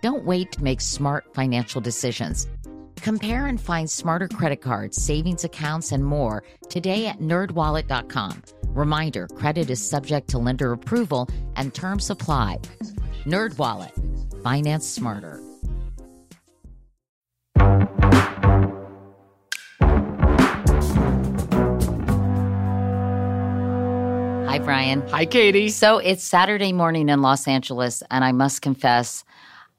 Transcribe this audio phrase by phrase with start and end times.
[0.00, 2.46] Don't wait to make smart financial decisions.
[2.96, 8.42] Compare and find smarter credit cards, savings accounts, and more today at nerdwallet.com.
[8.68, 12.58] Reminder credit is subject to lender approval and terms supply.
[13.24, 15.40] NerdWallet, finance smarter.
[24.48, 25.06] Hi, Brian.
[25.08, 25.68] Hi, Katie.
[25.68, 29.24] So it's Saturday morning in Los Angeles, and I must confess,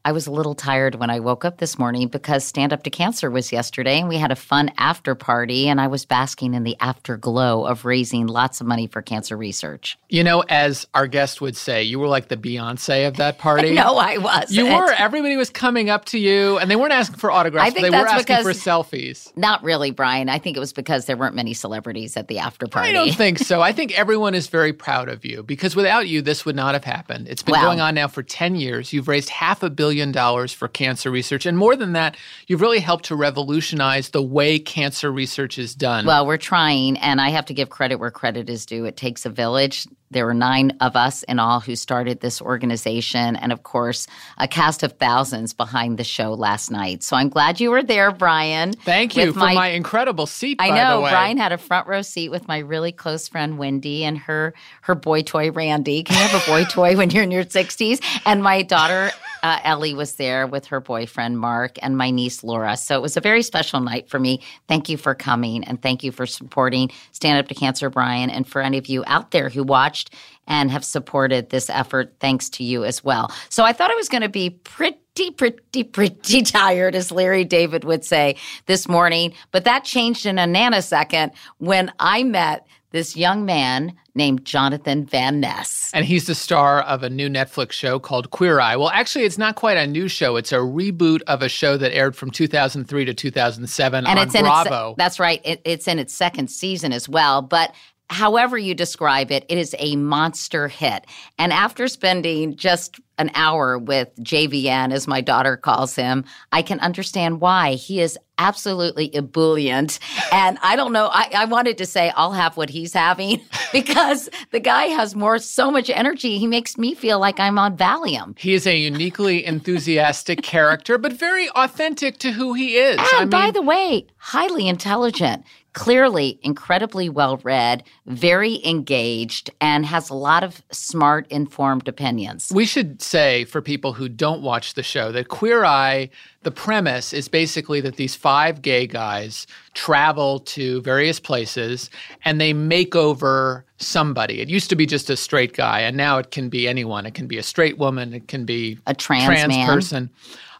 [0.05, 2.89] I was a little tired when I woke up this morning because Stand Up to
[2.89, 6.63] Cancer was yesterday and we had a fun after party and I was basking in
[6.63, 9.99] the afterglow of raising lots of money for cancer research.
[10.07, 13.73] You know, as our guest would say, you were like the Beyonce of that party.
[13.73, 14.51] no, I was.
[14.51, 14.93] You were.
[14.93, 18.37] Everybody was coming up to you and they weren't asking for autographs, they were asking
[18.37, 19.35] because, for selfies.
[19.35, 20.29] Not really, Brian.
[20.29, 22.89] I think it was because there weren't many celebrities at the after party.
[22.89, 23.61] I don't think so.
[23.61, 26.85] I think everyone is very proud of you because without you, this would not have
[26.85, 27.27] happened.
[27.27, 28.93] It's been going on now for 10 years.
[28.93, 31.45] You've raised half a billion dollars for cancer research.
[31.45, 32.17] And more than that,
[32.47, 36.05] you've really helped to revolutionize the way cancer research is done.
[36.05, 38.85] Well, we're trying, and I have to give credit where credit is due.
[38.85, 39.87] It takes a village.
[40.11, 44.47] There were nine of us in all who started this organization, and of course, a
[44.47, 47.03] cast of thousands behind the show last night.
[47.03, 48.73] So I'm glad you were there, Brian.
[48.73, 50.57] Thank you for my, my, incredible seat.
[50.59, 54.17] I know Brian had a front row seat with my really close friend Wendy and
[54.17, 56.03] her her boy toy Randy.
[56.03, 58.01] Can you have a boy toy when you're in your 60s?
[58.25, 59.11] And my daughter
[59.43, 62.75] uh, Ellie was there with her boyfriend Mark and my niece Laura.
[62.77, 64.41] So it was a very special night for me.
[64.67, 68.29] Thank you for coming and thank you for supporting Stand Up to Cancer, Brian.
[68.29, 70.13] And for any of you out there who watched
[70.47, 73.29] and have supported this effort, thanks to you as well.
[73.49, 77.83] So I thought I was going to be pretty, pretty, pretty tired, as Larry David
[77.83, 78.37] would say
[78.67, 79.33] this morning.
[79.51, 85.39] But that changed in a nanosecond when I met this young man named Jonathan Van
[85.39, 85.91] Ness.
[85.93, 88.75] And he's the star of a new Netflix show called Queer Eye.
[88.75, 90.35] Well, actually, it's not quite a new show.
[90.35, 94.35] It's a reboot of a show that aired from 2003 to 2007 and on it's
[94.35, 94.91] in Bravo.
[94.91, 95.41] Its, that's right.
[95.43, 97.41] It, it's in its second season as well.
[97.41, 97.73] But
[98.09, 101.05] however you describe it, it is a monster hit.
[101.37, 106.79] And after spending just an hour with JVN, as my daughter calls him, I can
[106.79, 107.73] understand why.
[107.73, 109.99] He is absolutely ebullient.
[110.31, 113.41] And I don't know, I, I, wanted to say I'll have what he's having
[113.73, 116.39] because the guy has more, so much energy.
[116.39, 118.39] He makes me feel like I'm on Valium.
[118.39, 122.97] He is a uniquely enthusiastic character, but very authentic to who he is.
[122.97, 125.43] And I mean, by the way, highly intelligent
[125.73, 132.51] clearly incredibly well read, very engaged, and has a lot of smart, informed opinions.
[132.53, 136.09] We should say for people who don't watch the show that Queer Eye,
[136.43, 141.89] the premise is basically that these five gay guys travel to various places
[142.25, 144.41] and they make over somebody.
[144.41, 147.05] It used to be just a straight guy, and now it can be anyone.
[147.05, 149.67] It can be a straight woman, it can be a trans, trans man.
[149.67, 150.09] person.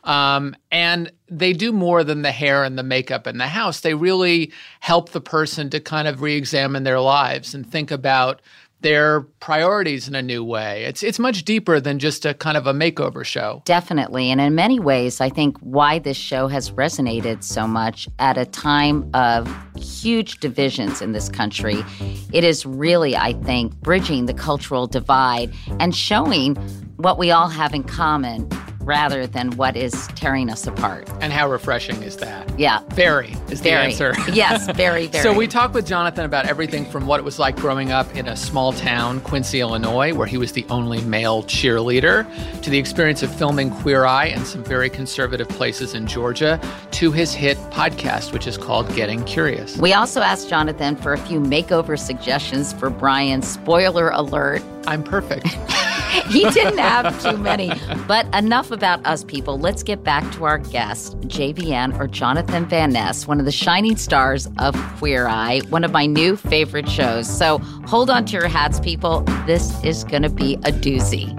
[0.03, 3.81] Um, and they do more than the hair and the makeup in the house.
[3.81, 8.41] They really help the person to kind of re examine their lives and think about
[8.81, 10.85] their priorities in a new way.
[10.85, 13.61] It's it's much deeper than just a kind of a makeover show.
[13.65, 14.31] Definitely.
[14.31, 18.45] And in many ways, I think why this show has resonated so much at a
[18.45, 21.83] time of huge divisions in this country,
[22.31, 26.55] it is really, I think, bridging the cultural divide and showing
[26.97, 28.49] what we all have in common
[28.89, 31.07] rather than what is tearing us apart.
[31.21, 32.59] And how refreshing is that?
[32.59, 32.79] Yeah.
[32.95, 34.15] Very is the answer.
[34.33, 35.23] yes, very, very.
[35.29, 38.27] So we talked with Jonathan about everything from what it was like growing up in
[38.27, 42.25] a small town, Quincy, Illinois, where he was the only male cheerleader,
[42.63, 46.59] to the experience of filming Queer Eye in some very conservative places in Georgia,
[46.91, 49.77] to his hit podcast, which is called Getting Curious.
[49.77, 53.43] We also asked Jonathan for a few makeover suggestions for Brian.
[53.43, 55.45] Spoiler alert, I'm perfect.
[56.29, 57.71] he didn't have too many.
[58.07, 59.59] But enough about us people.
[59.59, 63.95] Let's get back to our guest, JVN or Jonathan Van Ness, one of the shining
[63.95, 67.29] stars of Queer Eye, one of my new favorite shows.
[67.29, 69.21] So hold on to your hats, people.
[69.45, 71.35] This is going to be a doozy.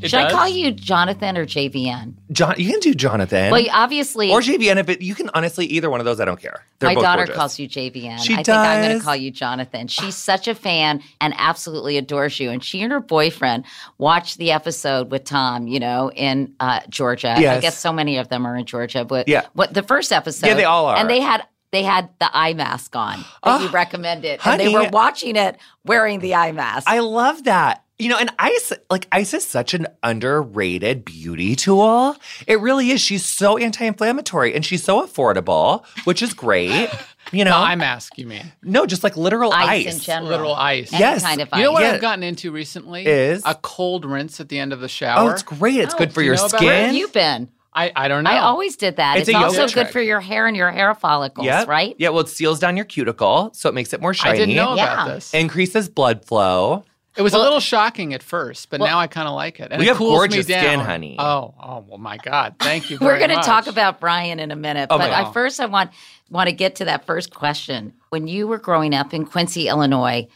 [0.00, 2.14] It Should I call you Jonathan or JVN?
[2.36, 3.50] John, you can do Jonathan.
[3.50, 4.76] Well, obviously, or JVN.
[4.76, 6.62] If it, you can honestly either one of those, I don't care.
[6.78, 7.36] They're my daughter gorgeous.
[7.36, 8.18] calls you JVN.
[8.22, 9.88] She I think I'm going to call you Jonathan.
[9.88, 12.50] She's such a fan and absolutely adores you.
[12.50, 13.64] And she and her boyfriend
[13.96, 17.30] watched the episode with Tom, you know, in uh, Georgia.
[17.36, 19.46] I guess so many of them are in Georgia, but Yeah.
[19.54, 20.46] what the first episode?
[20.46, 20.96] Yeah, they all are.
[20.96, 24.46] And they had they had the eye mask on that you recommended, it.
[24.46, 26.88] and they were watching it wearing the eye mask.
[26.88, 27.82] I love that.
[27.98, 32.14] You know, and ice, like ice is such an underrated beauty tool.
[32.46, 33.00] It really is.
[33.00, 36.90] She's so anti-inflammatory and she's so affordable, which is great.
[37.32, 38.52] You know, No, eye mask, you mean?
[38.62, 39.94] no, just like literal ice, ice.
[39.94, 40.92] in general, Literal ice.
[40.92, 41.22] Any Yes.
[41.22, 41.82] kind of You know what.
[41.82, 41.92] Yeah.
[41.92, 43.06] I've gotten into recently?
[43.06, 43.42] Is?
[43.46, 45.28] a cold rinse at the end of the oh, shower.
[45.30, 45.76] Oh, it's great.
[45.76, 46.86] It's Oh, good for you your know about Where skin.
[46.86, 47.48] have you been?
[47.74, 48.30] I, I don't know.
[48.30, 49.18] I always did that.
[49.18, 49.92] It's It's, a also yoga good trick.
[49.92, 51.66] for your hair and your hair follicles, Yep.
[51.68, 51.96] right?
[51.98, 54.34] Yeah, well, it seals down your cuticle, so it makes it more shiny.
[54.34, 55.32] I didn't know about this.
[55.34, 56.84] Increases blood flow.
[57.16, 59.58] It was Well- a little shocking at first, but Well- now I kind of like
[59.60, 59.68] it.
[59.72, 60.64] And We it have cools gorgeous me down.
[60.64, 61.16] skin, honey.
[61.18, 62.56] Oh, oh, well, my God.
[62.58, 65.60] Thank you We're going to talk about Brian in a minute, Oh, but I, first
[65.60, 65.90] I want
[66.30, 67.92] want to get to that first question.
[68.10, 70.26] When you were growing up in Quincy, Illinois,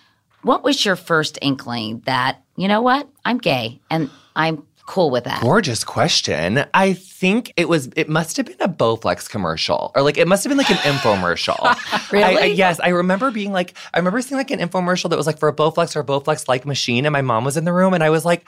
[0.42, 5.24] what was your first inkling that you know what I'm gay and I'm cool with
[5.24, 5.40] that?
[5.40, 6.64] Gorgeous question.
[6.74, 7.88] I think it was.
[7.96, 10.76] It must have been a Bowflex commercial, or like it must have been like an
[10.78, 11.76] infomercial.
[12.12, 12.24] Really?
[12.24, 15.26] I, I, yes, I remember being like, I remember seeing like an infomercial that was
[15.26, 17.72] like for a Bowflex or a Bowflex like machine, and my mom was in the
[17.72, 18.44] room, and I was like,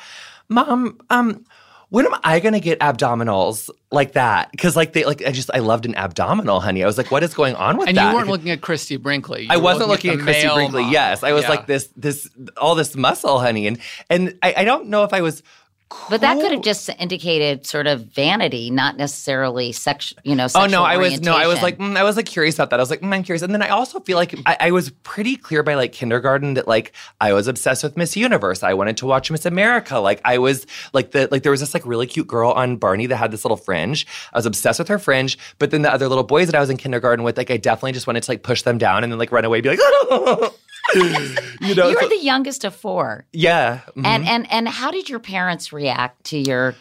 [0.49, 1.45] "Mom, um."
[1.89, 4.51] When am I gonna get abdominals like that?
[4.51, 6.83] Because like they like I just I loved an abdominal, honey.
[6.83, 8.03] I was like, what is going on with And that?
[8.07, 9.43] And you weren't looking at Christie Brinkley.
[9.43, 10.85] You I wasn't looking at, the Christie Brinkley.
[10.85, 10.93] mom.
[10.93, 11.51] Yes, I was Yeah.
[11.51, 13.79] like this, this, all this muscle, honey, and
[14.09, 15.43] and I, I don't know if I was.
[16.11, 20.13] But that could have just indicated sort of vanity, not necessarily sex.
[20.25, 22.55] You know, Oh no, I was no, I was like, mm, I was like curious
[22.57, 22.81] about that.
[22.81, 24.91] I was like, mm, I'm curious, and then I also feel like I, I was
[25.03, 28.63] pretty clear by like kindergarten that like I was obsessed with Miss Universe.
[28.63, 29.99] I wanted to watch Miss America.
[29.99, 33.07] Like I was like the like there was this like really cute girl on Barney
[33.07, 34.07] that had this little fringe.
[34.33, 36.71] I was obsessed with her fringe, but then the other little boys that I was
[36.71, 39.19] in kindergarten with, like I definitely just wanted to like push them down and then
[39.19, 40.53] like run away, and be like,
[41.61, 43.81] you know, you were so- the youngest of four, yeah.
[43.97, 44.07] mhm.
[44.07, 46.75] and and and how did your parents react to your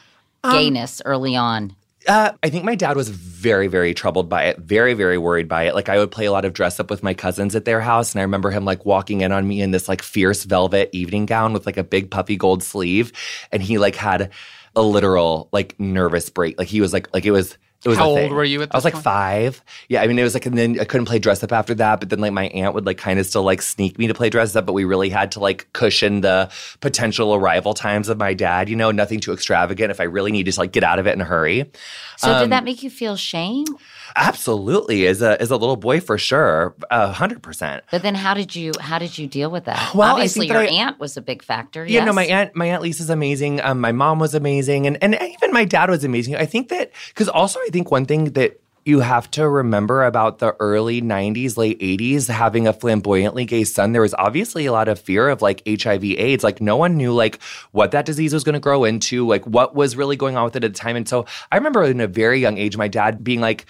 [0.44, 1.75] Um, gayness early on?
[2.08, 5.63] Uh, I think my dad was very, very troubled by it, very, very worried by
[5.68, 5.75] it.
[5.75, 8.12] Like I would play a lot of dress up with my cousins at their house,
[8.13, 11.28] and I remember him like walking in on me in this like fierce velvet evening
[11.28, 13.12] gown with like a big puffy gold sleeve,
[13.52, 14.31] and he like had
[14.75, 16.57] a literal like nervous break.
[16.57, 17.57] Like he was like like it was.
[17.83, 18.33] It was How old thing.
[18.33, 18.75] were you at that?
[18.75, 19.04] I was like point?
[19.04, 19.63] five.
[19.89, 22.00] Yeah, I mean it was like, and then I couldn't play dress up after that.
[22.00, 24.30] But then like my aunt would like kind of still like sneak me to play
[24.30, 28.33] dress up, but we really had to like cushion the potential arrival times of my
[28.36, 28.69] dad.
[28.69, 29.90] You know, nothing too extravagant.
[29.90, 31.71] If I really needed to like get out of it in a hurry.
[32.18, 33.66] So um, did that make you feel shame?
[34.15, 37.83] Absolutely, as a as a little boy for sure, a hundred percent.
[37.91, 39.94] But then how did you how did you deal with that?
[39.95, 41.85] Well, Obviously that your I- aunt was a big factor.
[41.85, 42.15] You know, yes?
[42.15, 43.61] my aunt, my aunt Lisa's amazing.
[43.61, 46.35] Um, my mom was amazing, and and even my dad was amazing.
[46.35, 50.39] I think that because also I think one thing that you have to remember about
[50.39, 54.87] the early 90s late 80s having a flamboyantly gay son there was obviously a lot
[54.87, 57.39] of fear of like hiv aids like no one knew like
[57.73, 60.56] what that disease was going to grow into like what was really going on with
[60.56, 63.23] it at the time and so i remember in a very young age my dad
[63.23, 63.68] being like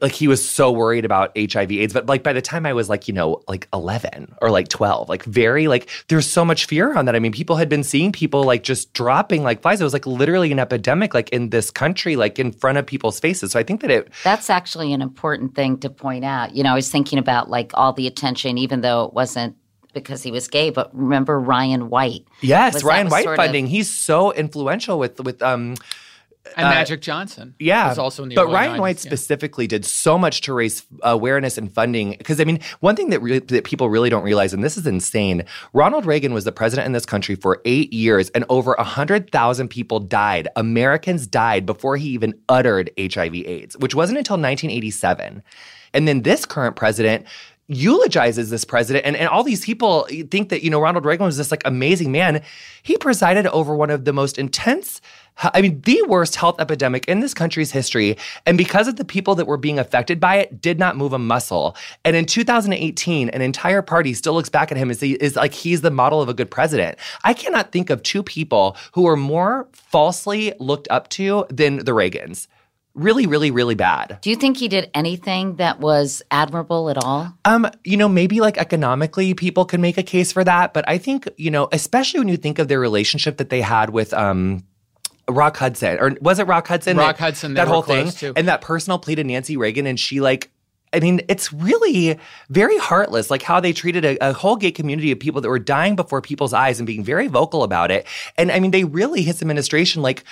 [0.00, 2.88] like he was so worried about HIV AIDS, but like by the time I was
[2.88, 6.94] like, you know, like 11 or like 12, like very like there's so much fear
[6.96, 7.16] on that.
[7.16, 9.80] I mean, people had been seeing people like just dropping like flies.
[9.80, 13.20] It was like literally an epidemic like in this country, like in front of people's
[13.20, 13.52] faces.
[13.52, 16.54] So I think that it That's actually an important thing to point out.
[16.54, 19.56] You know, I was thinking about like all the attention, even though it wasn't
[19.94, 22.26] because he was gay, but remember Ryan White?
[22.40, 23.66] Yes, Ryan White sort of- funding.
[23.66, 25.76] He's so influential with with um
[26.56, 27.54] And uh, Magic Johnson.
[27.58, 29.10] Yeah, Was also in the but Ryan 90s, White yeah.
[29.10, 32.16] specifically did so much to raise awareness and funding.
[32.18, 34.86] Because I mean, one thing that really, that people really don't realize, and this is
[34.86, 39.30] insane, Ronald Reagan was the president in this country for eight years, and over hundred
[39.30, 40.48] thousand people died.
[40.56, 45.42] Americans died before he even uttered HIV/AIDS, which wasn't until 1987.
[45.94, 47.26] And then this current president
[47.68, 51.36] eulogizes this president and, and all these people think that you know ronald reagan was
[51.36, 52.42] this like amazing man
[52.82, 55.02] he presided over one of the most intense
[55.54, 58.16] i mean the worst health epidemic in this country's history
[58.46, 61.18] and because of the people that were being affected by it did not move a
[61.18, 65.36] muscle and in 2018 an entire party still looks back at him as he is
[65.36, 69.06] like he's the model of a good president i cannot think of two people who
[69.06, 72.46] are more falsely looked up to than the reagans
[72.98, 74.18] really, really, really bad.
[74.20, 77.32] Do you think he did anything that was admirable at all?
[77.44, 80.98] Um, you know, maybe like economically, people can make a case for that, but I
[80.98, 84.64] think you know, especially when you think of their relationship that they had with um.
[85.28, 86.96] Rock Hudson, or was it Rock Hudson?
[86.96, 88.32] Rock that, Hudson, that whole thing, too.
[88.36, 90.50] and that personal plea to Nancy Reagan, and she like
[90.92, 92.18] I mean, it's really
[92.48, 95.58] very heartless, like how they treated a, a, whole gay community of people that were
[95.58, 98.06] dying before people's eyes and being very vocal about it.
[98.36, 100.24] And I mean, they really, his administration, like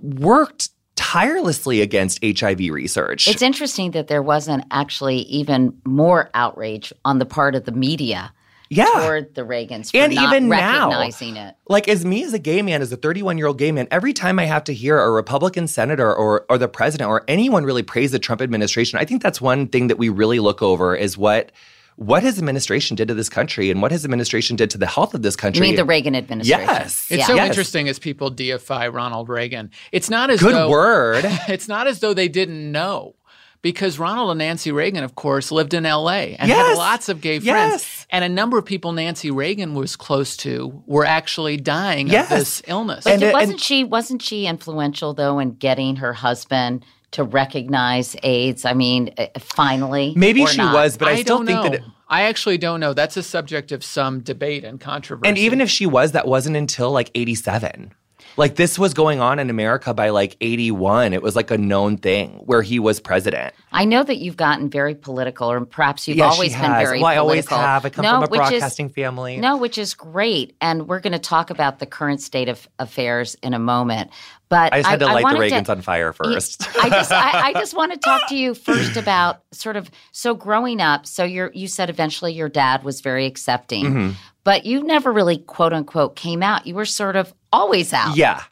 [0.00, 3.28] worked tirelessly against HIV research.
[3.28, 8.32] It's interesting that there wasn't actually even more outrage on the part of the media
[8.76, 8.84] yeah.
[8.84, 11.56] toward the Reagans for and not even recognizing now, it.
[11.68, 14.12] Like as me as a gay man, as a 31 year old gay man, every
[14.12, 17.82] time I have to hear a Republican senator or or the president or anyone really
[17.82, 21.16] praise the Trump administration, I think that's one thing that we really look over is
[21.18, 21.52] what
[21.96, 25.14] what his administration did to this country and what his administration did to the health
[25.14, 25.58] of this country.
[25.58, 26.66] You mean the Reagan administration?
[26.66, 27.06] Yes.
[27.10, 27.26] It's yeah.
[27.26, 27.48] so Yes.
[27.48, 29.70] interesting as people deify Ronald Reagan.
[29.92, 31.24] It's not as Good though word.
[31.48, 33.14] it's not as though they didn't know.
[33.62, 37.38] Because Ronald and Nancy Reagan, of course, lived in LA and had lots of gay
[37.38, 37.46] friends.
[37.82, 38.06] Yes.
[38.10, 42.30] And a number of people Nancy Reagan was close to were actually dying Yes.
[42.32, 43.04] of this illness.
[43.04, 48.16] But And wasn't and- she wasn't she influential though in getting her husband to recognize
[48.24, 48.64] AIDS?
[48.64, 50.74] I mean, uh, finally, Maybe or she not?
[50.74, 51.62] was, but I, still don't think know.
[51.70, 51.74] that.
[51.74, 52.92] It, I actually don't know.
[52.94, 55.28] That's a subject of some debate and controversy.
[55.28, 57.92] and even if she was, that wasn't until like 87.
[58.36, 61.12] Like this was going on in America by like 81.
[61.12, 63.54] It was like a known thing where he was president.
[63.72, 67.06] I know that you've gotten very political, or perhaps you've Yeah, always been very Well,
[67.06, 67.84] I always have.
[67.84, 69.36] I come no, from a which is- broadcasting family.
[69.38, 73.34] No, which is great, and we're going to talk about the current state of affairs
[73.42, 74.10] in a moment.
[74.48, 76.62] But I just had to light the Reagans on fire first.
[76.76, 80.34] I just I, I just want to talk to you first about sort of so
[80.34, 81.06] growing up.
[81.06, 84.10] So you're you said eventually your dad was very accepting, Mm-hmm.
[84.44, 86.66] but you never really quote unquote came out.
[86.66, 88.16] You were sort of always out.
[88.16, 88.42] Yeah.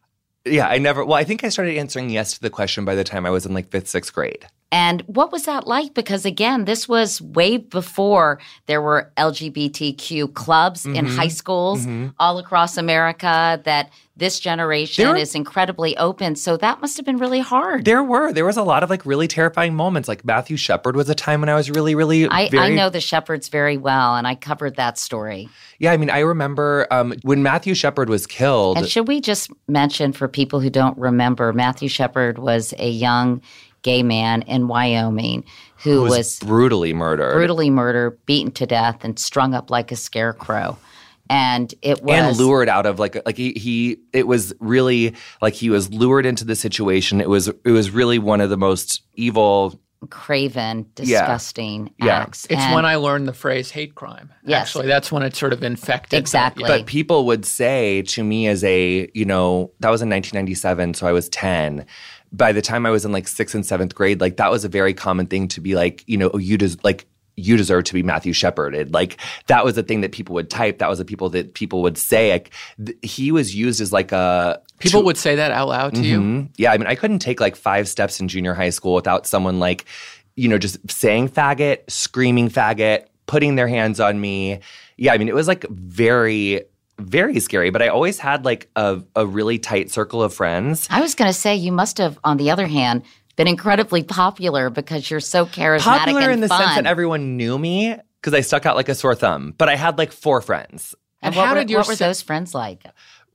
[0.47, 1.04] Yeah, I never.
[1.04, 3.45] Well, I think I started answering yes to the question by the time I was
[3.45, 4.47] in like fifth, sixth grade.
[4.73, 5.92] And what was that like?
[5.95, 11.16] Because again, this was way before there were LGBTQ clubs in Mm-hmm.
[11.16, 11.87] high schools
[12.19, 13.61] all across America.
[13.64, 16.36] That this generation There- is incredibly open.
[16.36, 17.84] So that must have been really hard.
[17.84, 18.32] There were.
[18.32, 20.08] There was a lot of like really terrifying moments.
[20.08, 22.28] Like Matthew Shepard was a time when I was really, really.
[22.28, 25.48] I, very, I know the Shepherds very well, and I covered that story.
[25.78, 28.76] Yeah, I mean, I remember um, when Matthew Shepard was killed.
[28.76, 33.42] And should we just mention for people who don't remember, Matthew Shepard was a young
[33.82, 35.44] gay man in Wyoming
[35.82, 37.32] who was, was brutally murdered.
[37.32, 40.76] brutally murdered, beaten to death, and strung up like a scarecrow.
[41.30, 45.54] And it was and lured out of like like he, he it was really like
[45.54, 47.20] he was lured into the situation.
[47.20, 49.80] It was it was really one of the most evil.
[50.08, 52.18] craven, disgusting Yeah.
[52.22, 52.46] acts.
[52.50, 54.32] it's And when I learned the phrase hate crime.
[54.44, 54.62] Yes.
[54.68, 56.18] Actually, that's when it sort of infected.
[56.18, 56.64] Exactly.
[56.66, 61.06] But people would say to me as a you know that was in 1997, so
[61.06, 61.87] I was 10.
[62.32, 64.68] By the time I was in like sixth and seventh grade, like that was a
[64.68, 67.06] very common thing to be like you know oh, you just like
[67.40, 68.92] you deserve to be Matthew Sheparded.
[68.92, 69.16] Like
[69.47, 70.78] that was the thing that people would type.
[70.78, 72.32] That was the people that people would say.
[72.32, 72.50] Like
[72.85, 76.20] th- he was used as like a People would say that out loud to you.
[76.20, 76.49] Mhm.
[76.56, 79.59] Yeah, I mean, I couldn't take like five steps in junior high school without someone
[79.59, 79.85] like,
[80.37, 84.61] you know, just saying faggot, screaming faggot, putting their hands on me.
[84.97, 86.62] Yeah, I mean, it was like very,
[86.99, 87.68] very scary.
[87.70, 90.87] But I always had like a, a really tight circle of friends.
[90.90, 93.02] I was going to say, you must have, on the other hand,
[93.40, 96.61] been incredibly popular because you're so charismatic Popular and in the fun.
[96.61, 99.54] sense that everyone knew me because I stuck out like a sore thumb.
[99.56, 100.94] But I had like four friends.
[101.23, 102.85] and And what, how were, did your what were those friends like?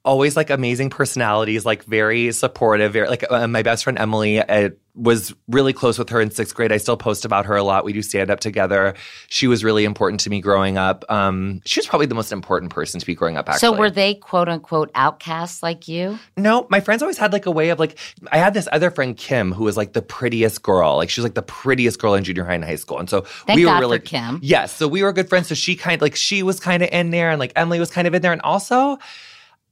[0.05, 2.93] Always like amazing personalities, like very supportive.
[2.93, 6.55] Very like uh, my best friend Emily uh, was really close with her in sixth
[6.55, 6.71] grade.
[6.71, 7.83] I still post about her a lot.
[7.83, 8.93] We do stand up together.
[9.27, 11.03] She was really important to me growing up.
[11.09, 13.49] Um, she was probably the most important person to me growing up.
[13.49, 16.17] Actually, So were they quote unquote outcasts like you?
[16.37, 17.97] no, my friends always had like a way of like.
[18.31, 20.95] I had this other friend Kim who was like the prettiest girl.
[20.97, 22.99] Like she was like the prettiest girl in junior high and high school.
[22.99, 24.39] And so Thank we God were really Kim.
[24.43, 25.47] Yes, so we were good friends.
[25.47, 27.89] So she kind of like she was kind of in there, and like Emily was
[27.89, 28.97] kind of in there, and also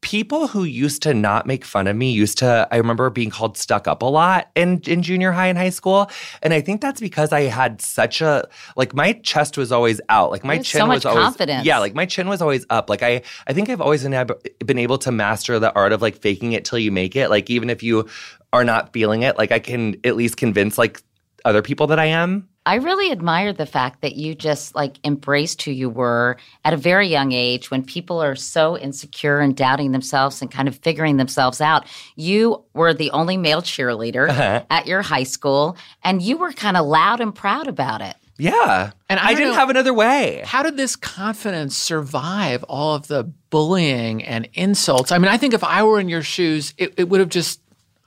[0.03, 3.57] people who used to not make fun of me used to i remember being called
[3.57, 6.12] stuck up a lot in, in junior high and high school.
[6.41, 10.29] And i think that's because i had such a like my chest was always out.
[10.29, 11.65] Like my chin so was always confidence.
[11.65, 12.89] yeah like my chin was always up.
[12.89, 14.27] Like i i think i've always been,
[14.65, 17.29] been able to master the art of like faking it till you make it.
[17.29, 18.07] Like even if you
[18.51, 21.01] are not feeling it like i can at least convince like
[21.43, 25.62] other people that i am I really admired the fact that you just like embraced
[25.63, 29.91] who you were at a very young age when people are so insecure and doubting
[29.91, 31.86] themselves and kind of figuring themselves out.
[32.15, 34.63] You were the only male cheerleader Uh-huh.
[34.70, 38.15] at your high school and you were kind of loud and proud about it.
[38.38, 38.91] Yeah.
[39.10, 40.41] And I I, didn't know- have another way.
[40.46, 45.12] How did this confidence survive all of the bullying and insults?
[45.12, 47.62] I mean, I think if I were in your shoes, it, it would have just,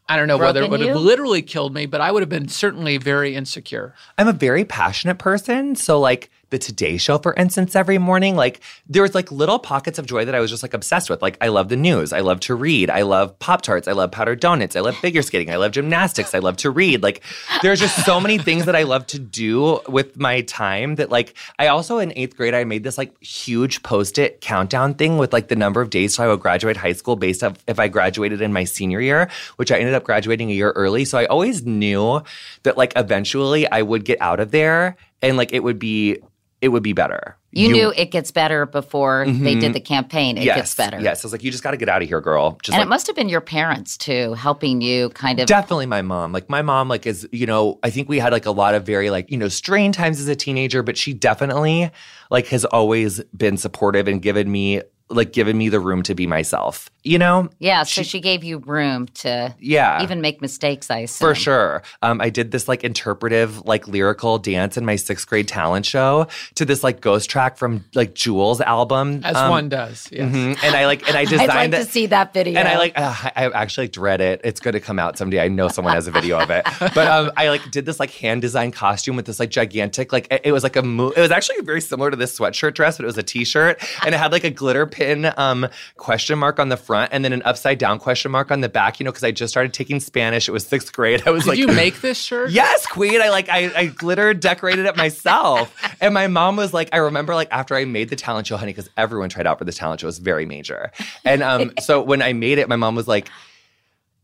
[0.08, 0.94] I don't know whether it would have you?
[0.94, 3.92] literally killed me, but I would have been certainly very insecure.
[4.16, 5.74] I'm a very passionate person.
[5.74, 9.98] So like the Today Show, for instance, every morning, like there was like little pockets
[9.98, 11.20] of joy that I was just like obsessed with.
[11.20, 12.12] Like I love the news.
[12.12, 12.88] I love to read.
[12.88, 13.88] I love Pop Tarts.
[13.88, 14.76] I love powdered donuts.
[14.76, 15.50] I love figure skating.
[15.50, 16.34] I love gymnastics.
[16.34, 17.02] I love to read.
[17.02, 17.22] Like
[17.62, 21.34] there's just so many things that I love to do with my time that like
[21.58, 25.48] I also in eighth grade, I made this like huge post-it countdown thing with like
[25.48, 28.40] the number of days till I would graduate high school based off if I graduated
[28.40, 31.04] in my senior year, which I ended up graduating a year early.
[31.04, 32.22] So I always knew
[32.62, 36.18] that like eventually I would get out of there and like it would be
[36.66, 37.36] it would be better.
[37.52, 39.72] You, knew it gets better before they did mm-hmm.
[39.72, 40.36] the campaign.
[40.36, 41.00] It yes, gets better.
[41.00, 41.24] Yes.
[41.24, 42.58] I was like, you just got to get out of here, girl.
[42.62, 45.86] Just And like, it must have been your parents too, helping you kind of Definitely
[45.86, 46.32] my mom.
[46.32, 48.84] Like my mom, like is you know, I think we had like a lot of
[48.84, 51.90] very like you know strained times as a teenager, but she definitely
[52.30, 56.26] like has always been supportive and given me like given me the room to be
[56.26, 56.90] myself.
[57.04, 61.28] You know, Yeah, so she, gave you room to yeah, even make mistakes, I assume.
[61.28, 61.82] for sure.
[62.02, 66.26] Um, I did this like interpretive, like lyrical dance in my sixth grade talent show
[66.56, 70.08] to this like ghost track from like Jewel's album, As Um, one does.
[70.10, 70.32] Yes.
[70.34, 70.58] mhm.
[70.64, 71.84] And I like and I designed I'd like that.
[71.86, 72.58] to see that video.
[72.58, 74.40] And I like, uh, I actually dread it.
[74.42, 75.38] It's going to come out someday.
[75.40, 76.66] I know someone has a video of it.
[76.80, 80.26] But um, I like did this like hand designed costume with this like gigantic, like
[80.32, 82.96] it, it was like a mo- It was actually very similar to this sweatshirt dress,
[82.96, 86.58] but it was a t-shirt and it had like a glitter pin um question mark
[86.58, 88.98] on the front and then an upside down question mark on the back.
[88.98, 90.48] You know, because I just started taking Spanish.
[90.48, 91.22] It was sixth grade.
[91.26, 92.50] I was like Did like, you make this shirt?
[92.50, 93.20] Yes, queen.
[93.20, 95.74] I like I, I glitter decorated it myself.
[96.00, 98.72] and my mom was like, I remember like after I made the talent show, honey,
[98.72, 100.06] because everyone tried out for the talent show.
[100.06, 100.90] It was very major.
[101.24, 103.28] And um, so when I made it, my mom was like,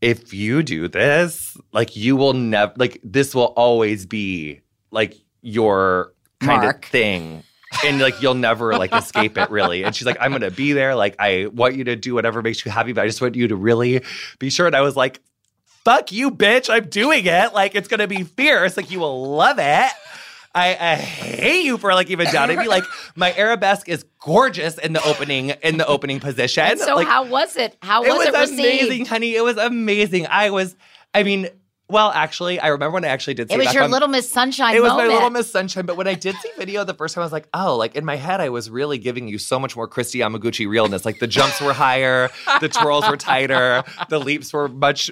[0.01, 6.13] if you do this, like you will never like this will always be like your
[6.41, 6.85] kind Mark.
[6.85, 7.43] of thing.
[7.85, 9.83] And like you'll never like escape it really.
[9.83, 10.95] And she's like, I'm gonna be there.
[10.95, 13.47] Like I want you to do whatever makes you happy, but I just want you
[13.47, 14.03] to really
[14.39, 14.67] be sure.
[14.67, 15.21] And I was like,
[15.83, 16.69] fuck you, bitch.
[16.69, 17.53] I'm doing it.
[17.53, 18.77] Like it's gonna be fierce.
[18.77, 19.91] Like you will love it.
[20.55, 22.67] I, I hate you for like even doubting me.
[22.67, 22.83] Like
[23.15, 26.63] my arabesque is gorgeous in the opening in the opening position.
[26.63, 27.75] And so like, how was it?
[27.81, 29.35] How it was was it amazing, honey.
[29.35, 30.27] It was amazing.
[30.27, 30.75] I was,
[31.13, 31.49] I mean,
[31.89, 33.49] well, actually, I remember when I actually did.
[33.49, 35.09] see It was your on- Little Miss Sunshine It was moment.
[35.09, 35.85] my Little Miss Sunshine.
[35.85, 38.05] But when I did see video the first time, I was like, oh, like in
[38.05, 41.05] my head, I was really giving you so much more Kristi Yamaguchi realness.
[41.05, 42.29] Like the jumps were higher,
[42.61, 45.11] the twirls were tighter, the leaps were much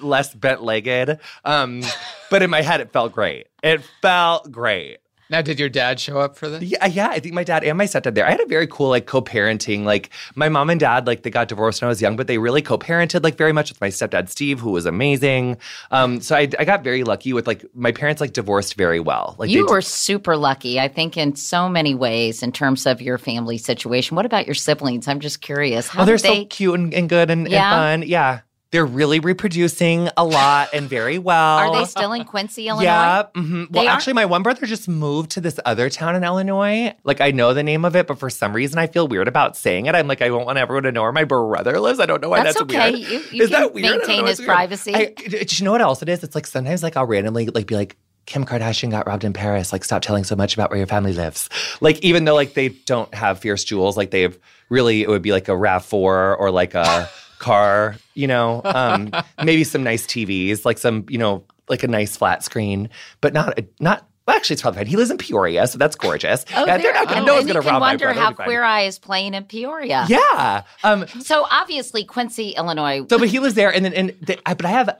[0.00, 1.18] less bent legged.
[1.44, 1.82] Um,
[2.30, 3.48] but in my head, it felt great.
[3.62, 4.98] It felt great.
[5.30, 6.62] Now, did your dad show up for this?
[6.62, 7.08] Yeah, yeah.
[7.08, 8.26] I think my dad and my stepdad there.
[8.26, 9.84] I had a very cool like co-parenting.
[9.84, 12.36] Like my mom and dad, like they got divorced when I was young, but they
[12.38, 15.56] really co-parented like very much with my stepdad Steve, who was amazing.
[15.90, 19.34] Um, so I, I got very lucky with like my parents like divorced very well.
[19.38, 23.00] Like you they were super lucky, I think, in so many ways in terms of
[23.00, 24.16] your family situation.
[24.16, 25.08] What about your siblings?
[25.08, 25.88] I'm just curious.
[25.88, 26.40] How oh, they're did they?
[26.42, 27.92] so cute and, and good and, Yeah?
[27.92, 28.08] and fun.
[28.08, 28.40] Yeah,
[28.74, 31.58] they're really reproducing a lot and very well.
[31.58, 32.82] Are they still in Quincy, Illinois?
[32.84, 33.22] Yeah.
[33.32, 33.70] mhm.
[33.70, 33.90] Well, are?
[33.90, 36.92] actually, my one brother just moved to this other town in Illinois.
[37.04, 39.56] Like, I know the name of it, but for some reason, I feel weird about
[39.56, 39.94] saying it.
[39.94, 42.00] I'm like, I don't want everyone to know where my brother lives.
[42.00, 42.90] I don't know why That's that's, okay.
[42.94, 43.08] weird.
[43.08, 43.86] You- you Is that weird?
[43.86, 44.48] I don't maintain his weird.
[44.48, 44.92] privacy.
[44.92, 46.24] I, do you know what else it is?
[46.24, 47.96] It's like sometimes, like, I'll randomly like be like.
[48.26, 49.70] Kim Kardashian got robbed in Paris.
[49.70, 51.50] Like, stop telling so much about where your family lives.
[51.82, 54.38] Like, even though like they don't have fierce jewels, like they have
[54.70, 57.06] really, it would be like a Rav Four or like a
[57.38, 57.96] car.
[58.14, 59.10] You know, um,
[59.44, 62.88] maybe some nice TVs, like some, you know, like a nice flat screen,
[63.20, 64.08] but not not.
[64.26, 64.86] Well, actually, it's probably fine.
[64.86, 66.46] He lives in Peoria, so that's gorgeous.
[66.56, 68.20] Oh, yeah, they're not gonna, oh, no one's gonna can rob my wonder brother.
[68.20, 68.32] how.
[68.32, 70.06] Queer Eye is playing in Peoria.
[70.08, 70.62] Yeah.
[70.82, 71.06] Um.
[71.20, 73.04] So obviously Quincy, Illinois.
[73.10, 74.98] So, but he lives there, and then and the, I, but I have,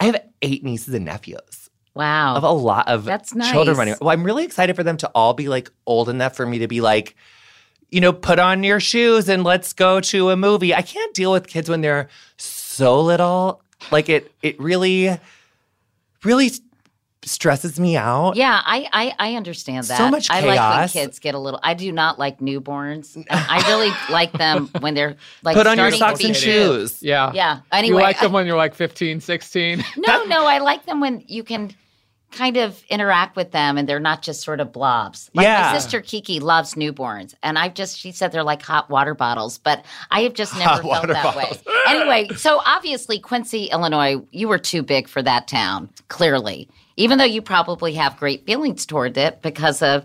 [0.00, 1.70] I have eight nieces and nephews.
[1.94, 2.34] wow.
[2.34, 3.52] of a lot of That's nice.
[3.52, 3.94] children running.
[4.00, 6.66] Well, I'm really excited for them to all be like old enough for me to
[6.66, 7.14] be like,
[7.90, 10.74] you know, put on your shoes and let's go to a movie.
[10.74, 13.62] I can't deal with kids when they're so little.
[13.90, 15.18] Like it, it really,
[16.24, 16.50] really
[17.24, 18.36] stresses me out.
[18.36, 19.98] Yeah, I, I I understand that.
[19.98, 20.92] So much I like when chaos.
[20.92, 21.58] kids get a little.
[21.62, 23.22] I do not like newborns.
[23.30, 26.36] I really like them when they're like Put on your starting socks to be and
[26.36, 27.02] shoes.
[27.02, 27.32] Yeah.
[27.34, 27.60] Yeah.
[27.72, 29.84] Anyway, You Anyway, like them I- when you're like 15, 16.
[29.96, 31.72] no, no, I like them when you can
[32.36, 35.30] kind of interact with them and they're not just sort of blobs.
[35.34, 35.70] Like Yeah.
[35.72, 39.58] my sister Kiki loves newborns, and I've just she said they're like hot water bottles,
[39.58, 41.64] but I have just never Hot felt that bottles.
[41.64, 41.72] way.
[41.86, 46.68] Anyway, so obviously Quincy, Illinois, you were too big for that town, clearly.
[46.96, 50.04] even though you probably have great feelings toward it because of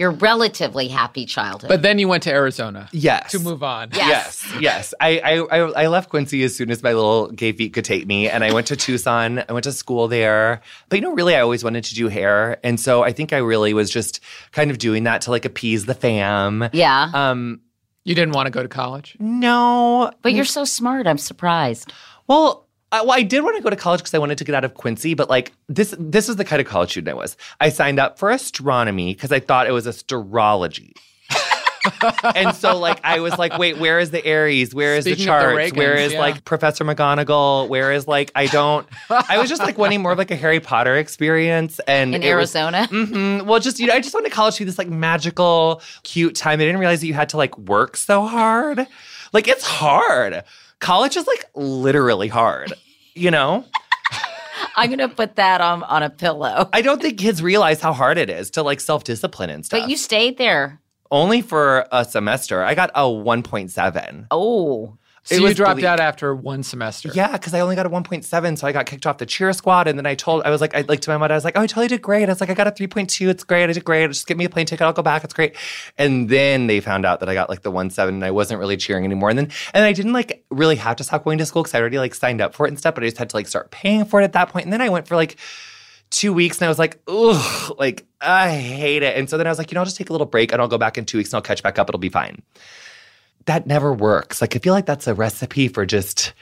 [0.00, 1.68] your relatively happy childhood.
[1.68, 2.88] But then you went to Arizona.
[2.90, 3.30] Yes.
[3.32, 3.90] To move on.
[3.94, 4.44] Yes.
[4.50, 4.94] Yes, yes.
[5.00, 8.06] I, I I I left Quincy as soon as my little gay feet could take
[8.06, 9.44] me, and I went to Tucson.
[9.48, 10.62] I went to school there.
[10.88, 13.38] But you know, really, I always wanted to do hair, and so I think I
[13.38, 14.20] really was just
[14.52, 16.68] kind of doing that to like appease the fam.
[16.72, 17.10] yeah.
[17.14, 17.60] Um,
[18.04, 19.16] You didn't want to go to college?
[19.20, 21.06] no, but you're so smart.
[21.06, 21.92] I'm surprised.
[22.26, 24.54] Well, I, well, I did want to go to college because I wanted to get
[24.54, 27.36] out of Quincy, but like this, this is the kind of college student I was.
[27.60, 30.94] I signed up for astronomy because I thought it was astrology.
[32.34, 34.74] and so, like, I was like, wait, where is the Aries?
[34.74, 35.48] Where is Speaking the of the
[35.80, 36.20] Reagans, is yeah.
[36.20, 37.68] like Professor McGonagall?
[37.68, 40.60] Where is like, I don't, I was just like wanting more of like a Harry
[40.60, 41.78] Potter experience.
[41.86, 42.86] And In it was- Arizona?
[42.90, 43.46] Mhm.
[43.46, 46.60] Well, just you know, I just wanted college to be this like magical, cute time.
[46.60, 48.86] I didn't realize that you had to like work so hard.
[49.32, 50.42] Like it's hard.
[50.80, 52.72] College is like literally hard.
[53.14, 53.64] You know,
[54.76, 56.68] I'm to put that on, on a pillow.
[56.72, 59.80] I don't think kids realize how hard it is to like self discipline and stuff.
[59.80, 60.80] But you stayed there.
[61.10, 62.62] only for a semester.
[62.62, 64.26] I got a 1.7.
[64.30, 64.96] Oh.
[65.22, 67.10] So It you was dropped belie- out after one semester.
[67.14, 69.86] Yeah, because I only got a 1.7, so I got kicked off the cheer squad.
[69.86, 71.56] And then I told, I was like, I like to my mother, I was like,
[71.58, 72.24] oh, I totally did great.
[72.24, 73.28] I was like, I got a 3.2.
[73.28, 73.64] It's great.
[73.68, 74.06] I did great.
[74.08, 74.82] Just give me a plane ticket.
[74.84, 75.22] I'll go back.
[75.22, 75.54] It's great.
[75.98, 78.78] And then they found out that I got like the 1.7 and I wasn't really
[78.78, 79.28] cheering anymore.
[79.28, 81.80] And then, and I didn't like really have to stop going to school because I
[81.80, 83.70] already like signed up for it and stuff, but I just had to like start
[83.70, 84.64] paying for it at that point.
[84.64, 85.36] And then I went for like,
[86.12, 89.16] Two weeks and I was like, ugh, like I hate it.
[89.16, 90.60] And so then I was like, you know, I'll just take a little break and
[90.60, 91.88] I'll go back in two weeks and I'll catch back up.
[91.88, 92.42] It'll be fine
[93.46, 94.40] that never works.
[94.40, 96.32] Like I feel like that's a recipe for just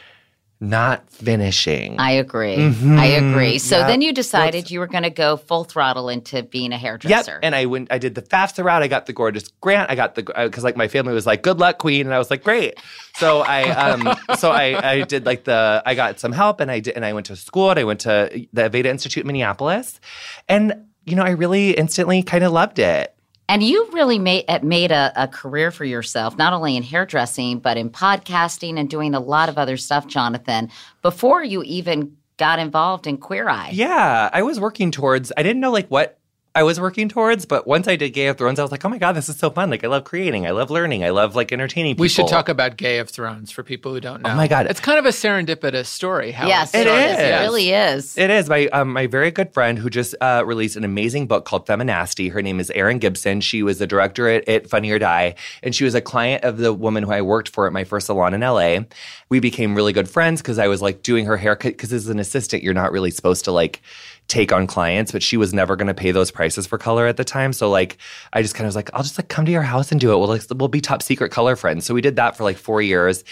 [0.60, 2.00] not finishing.
[2.00, 2.56] I agree.
[2.56, 2.98] Mhm.
[2.98, 3.58] I agree.
[3.60, 3.86] So Yeah.
[3.86, 7.30] then you decided you were going to go full throttle into being a hairdresser.
[7.34, 7.40] Yep.
[7.44, 7.92] And I went.
[7.92, 8.82] I did the FAFSA route.
[8.82, 9.88] I got the gorgeous grant.
[9.88, 12.28] I got the because like my family was like, "Good luck, Queen," and I was
[12.28, 12.74] like, "Great."
[13.18, 16.80] So I um so I I did like the I got some help and I
[16.80, 20.00] did and I went to school and I went to the Aveda Institute in Minneapolis,
[20.48, 23.14] and you know I really instantly kind of loved it.
[23.48, 27.78] And you really made made a, a career for yourself, not only in hairdressing, but
[27.78, 33.06] in podcasting and doing a lot of other stuff, Jonathan, before you even got involved
[33.06, 33.70] in Queer Eye.
[33.72, 35.32] Yeah, I was working towards.
[35.36, 36.17] I didn't know like what
[36.58, 38.88] I was working towards, but once I did Gay of Thrones, I was like, oh
[38.88, 39.70] my god, this is so fun!
[39.70, 42.02] Like I love creating, I love learning, I love like entertaining people.
[42.02, 44.30] We should talk about Gay of Thrones for people who don't know.
[44.30, 44.66] Oh my God.
[44.66, 46.32] It's kind of a serendipitous story.
[46.32, 47.12] How Yes, It it is.
[47.12, 47.18] is.
[47.20, 48.18] It really is.
[48.18, 51.44] It is my um, my very good friend who just uh, released an amazing book
[51.44, 52.32] called Feminasty.
[52.32, 53.40] Her name is Erin Gibson.
[53.40, 56.56] She was the director at, at Funny or Die, and she was a client of
[56.58, 58.80] the woman who I worked for at my first salon in LA.
[59.28, 61.74] We became really good friends because I was like doing her haircut.
[61.74, 63.80] Because as an assistant, you're not really supposed to like
[64.28, 67.16] take on clients, but she was never going to pay those prices for color at
[67.16, 67.52] the time.
[67.52, 67.96] So like,
[68.32, 70.12] I just kind of was like, I'll just like come to your house and do
[70.12, 70.18] it.
[70.18, 71.86] We'll like, we'll be top secret color friends.
[71.86, 73.24] So we did that for like four years.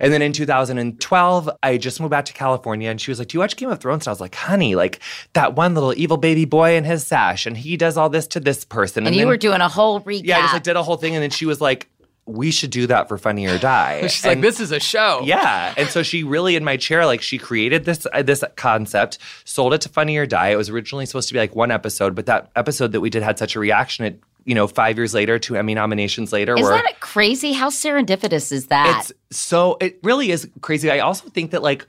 [0.00, 3.36] And then in 2012, I just moved back to California and she was like, Do
[3.36, 4.02] you watch Game of Thrones?
[4.06, 5.00] And I was like, Honey, like
[5.34, 8.40] that one little evil baby boy in his sash and he does all this to
[8.40, 9.06] this person.
[9.06, 10.22] and you then- were doing a whole recap.
[10.24, 11.14] Yeah, I just like did a whole thing.
[11.14, 11.88] And then she was like,
[12.26, 14.00] We should do that for Funny or Die.
[14.08, 15.20] She's like, this is a show.
[15.24, 19.18] yeah, and so she really in my chair, like she created this uh, this concept,
[19.44, 20.48] sold it to Funny or Die.
[20.48, 23.22] It was originally supposed to be like one episode, but that episode that we did
[23.22, 24.04] had such a reaction.
[24.06, 27.52] It you know five years later, two Emmy nominations later, Is where that crazy?
[27.52, 29.10] How serendipitous is that?
[29.10, 30.90] it's so it really is crazy.
[30.90, 31.86] I also think that like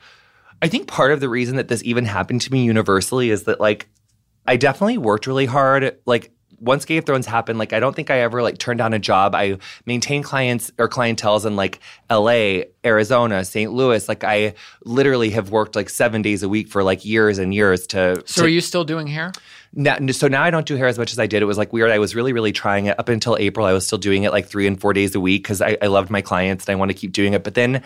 [0.61, 3.59] I think part of the reason that this even happened to me universally is that
[3.61, 3.87] like
[4.45, 5.97] I definitely worked really hard.
[6.05, 8.93] Like once Gay of Thrones happened, like I don't think I ever like turned down
[8.93, 9.35] a job.
[9.35, 13.71] I maintained clients or clientels in like LA, Arizona, St.
[13.71, 14.07] Louis.
[14.07, 17.87] Like I literally have worked like seven days a week for like years and years
[17.87, 19.31] to So to are you still doing hair?
[19.75, 21.41] now, so now I don't do hair as much as I did.
[21.41, 21.91] It was like weird.
[21.91, 23.65] I was really, really trying it up until April.
[23.65, 25.87] I was still doing it like three and four days a week because I, I
[25.87, 27.43] loved my clients and I want to keep doing it.
[27.43, 27.83] But then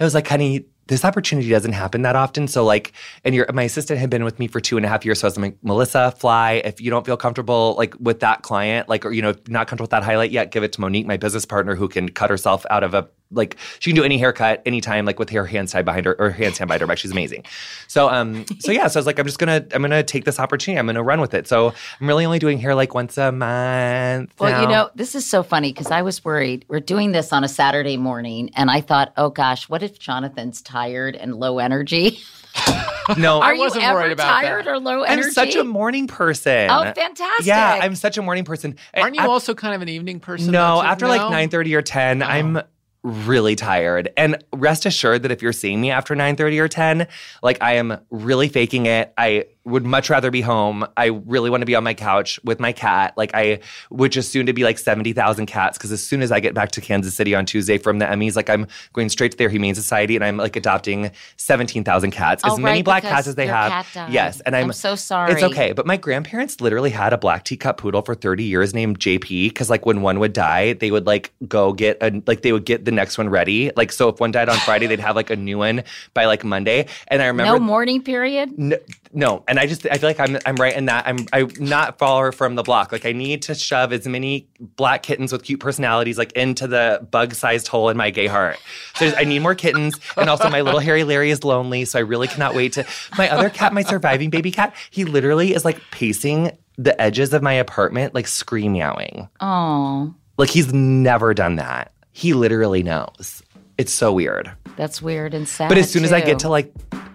[0.00, 2.48] I was like, honey, this opportunity doesn't happen that often.
[2.48, 2.92] So like,
[3.24, 5.20] and your my assistant had been with me for two and a half years.
[5.20, 6.62] So I was like, Melissa, fly.
[6.64, 9.84] If you don't feel comfortable like with that client, like or you know, not comfortable
[9.84, 12.66] with that highlight yet, give it to Monique, my business partner, who can cut herself
[12.70, 15.84] out of a like she can do any haircut anytime, like with her hands tied
[15.84, 16.98] behind her or hands tied behind her back.
[16.98, 17.44] She's amazing.
[17.86, 20.38] So um, so yeah, so I was like, I'm just gonna I'm gonna take this
[20.40, 20.78] opportunity.
[20.78, 21.46] I'm gonna run with it.
[21.46, 24.32] So I'm really only doing hair like once a month.
[24.38, 26.64] Well, you know, this is so funny because I was worried.
[26.68, 30.62] We're doing this on a Saturday morning, and I thought, oh gosh, what if Jonathan's
[30.62, 32.18] tired and low energy?
[33.18, 34.70] no, Are wasn't you ever worried about tired that.
[34.70, 35.28] or low energy.
[35.28, 36.68] I'm such a morning person.
[36.70, 37.46] Oh, fantastic.
[37.46, 38.76] Yeah, I'm such a morning person.
[38.94, 40.50] Aren't you I- also kind of an evening person?
[40.50, 40.90] No, don't you?
[40.90, 41.58] after like No?
[41.58, 42.60] 9:30 or 10, I'm
[43.08, 44.10] really tired.
[44.16, 47.06] And rest assured that if you're seeing me after 9:30 or 10,
[47.42, 49.12] like I am really faking it.
[49.16, 50.86] I would much rather be home.
[50.96, 53.14] I really want to be on my couch with my cat.
[53.16, 56.40] Like I would just soon to be like 70,000 cats because as soon as I
[56.40, 59.38] get back to Kansas City on Tuesday from the Emmys, like I'm going straight to
[59.38, 62.42] their Humane Society and I'm like adopting 17,000 cats.
[62.44, 63.86] Oh, as many black cats as they have.
[64.10, 64.40] Yes.
[64.40, 65.32] And I'm, I'm so sorry.
[65.32, 65.72] It's okay.
[65.72, 69.70] But my grandparents literally had a black teacup poodle for 30 years named JP because
[69.70, 72.84] like when one would die, they would like go get a like they would get
[72.84, 73.70] the next one ready.
[73.76, 75.82] Like so if one died on Friday, they'd have like a new one
[76.14, 76.86] by like Monday.
[77.08, 78.58] And I remember no mourning period.
[78.58, 78.76] no,
[79.12, 81.98] no, and I just I feel like I'm I'm right in that I'm I'm not
[81.98, 82.92] far from the block.
[82.92, 87.06] Like I need to shove as many black kittens with cute personalities like into the
[87.10, 88.58] bug-sized hole in my gay heart.
[88.94, 92.02] So I need more kittens, and also my little Harry Larry is lonely, so I
[92.02, 92.86] really cannot wait to.
[93.16, 97.42] My other cat, my surviving baby cat, he literally is like pacing the edges of
[97.42, 99.28] my apartment, like scream meowing.
[99.40, 101.92] Oh, Like he's never done that.
[102.12, 103.42] He literally knows.
[103.78, 104.50] It's so weird.
[104.76, 105.68] that's weird and sad.
[105.68, 106.72] But as soon as I get to like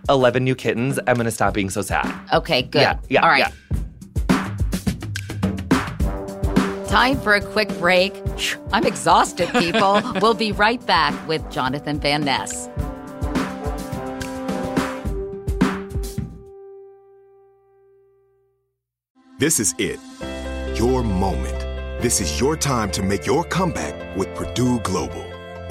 [0.10, 2.14] 11 new kittens, I'm gonna stop being so sad.
[2.34, 2.82] okay, good.
[2.82, 3.40] Yeah, yeah, All right.
[3.40, 3.52] yeah.
[6.88, 8.14] Time for a quick break.
[8.72, 10.00] I'm exhausted, people.
[10.22, 12.70] we'll be right back with Jonathan Van Ness.
[19.40, 20.00] This is it.
[20.78, 21.60] Your moment.
[22.02, 25.33] This is your time to make your comeback with Purdue Global.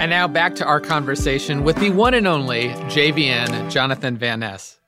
[0.00, 4.78] And now back to our conversation with the one and only JVN Jonathan Van Ness.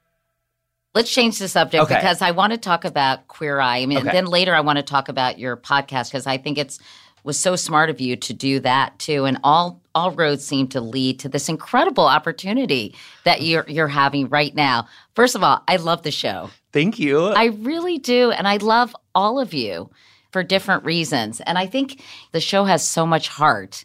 [0.94, 1.94] Let's change the subject Okay.
[1.96, 3.78] because I want to talk about Queer Eye.
[3.78, 4.10] I mean, Okay.
[4.10, 6.78] then later I want to talk about your podcast because I think it's
[7.22, 9.24] was so smart of you to do that too.
[9.24, 12.94] And all all roads seem to lead to this incredible opportunity
[13.24, 14.86] that you're you're having right now.
[15.14, 16.50] First of all, I love the show.
[16.72, 17.26] Thank you.
[17.26, 18.30] I really do.
[18.30, 19.90] And I love all of you
[20.30, 21.40] for different reasons.
[21.40, 23.84] And I think the show has so much heart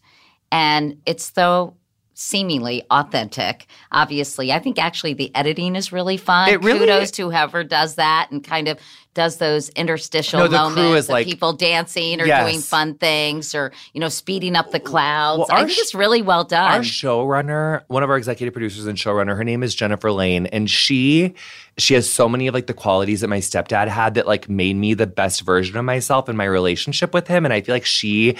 [0.52, 1.76] and it's so
[2.14, 3.68] seemingly authentic.
[3.92, 6.50] Obviously, I think actually the editing is really fun.
[6.50, 8.80] It really- Kudos to whoever does that and kind of
[9.16, 12.46] does those interstitial No, moments is of like- people dancing or Yes.
[12.48, 15.40] doing fun things or, you know, speeding up the clouds.
[15.50, 16.72] Well, I think sh- it's really well done.
[16.72, 20.70] Our showrunner, one of our executive producers and showrunner, her name is Jennifer Lane, and
[20.70, 21.34] she
[21.78, 24.76] she has so many of like the qualities that my stepdad had that like made
[24.78, 27.44] me the best version of myself in my relationship with him.
[27.44, 28.36] And I feel like she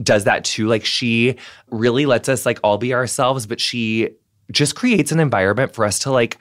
[0.00, 0.68] does that too.
[0.68, 1.34] Like she
[1.70, 4.10] really lets us like all be ourselves, but she
[4.52, 6.38] just creates an environment for us to like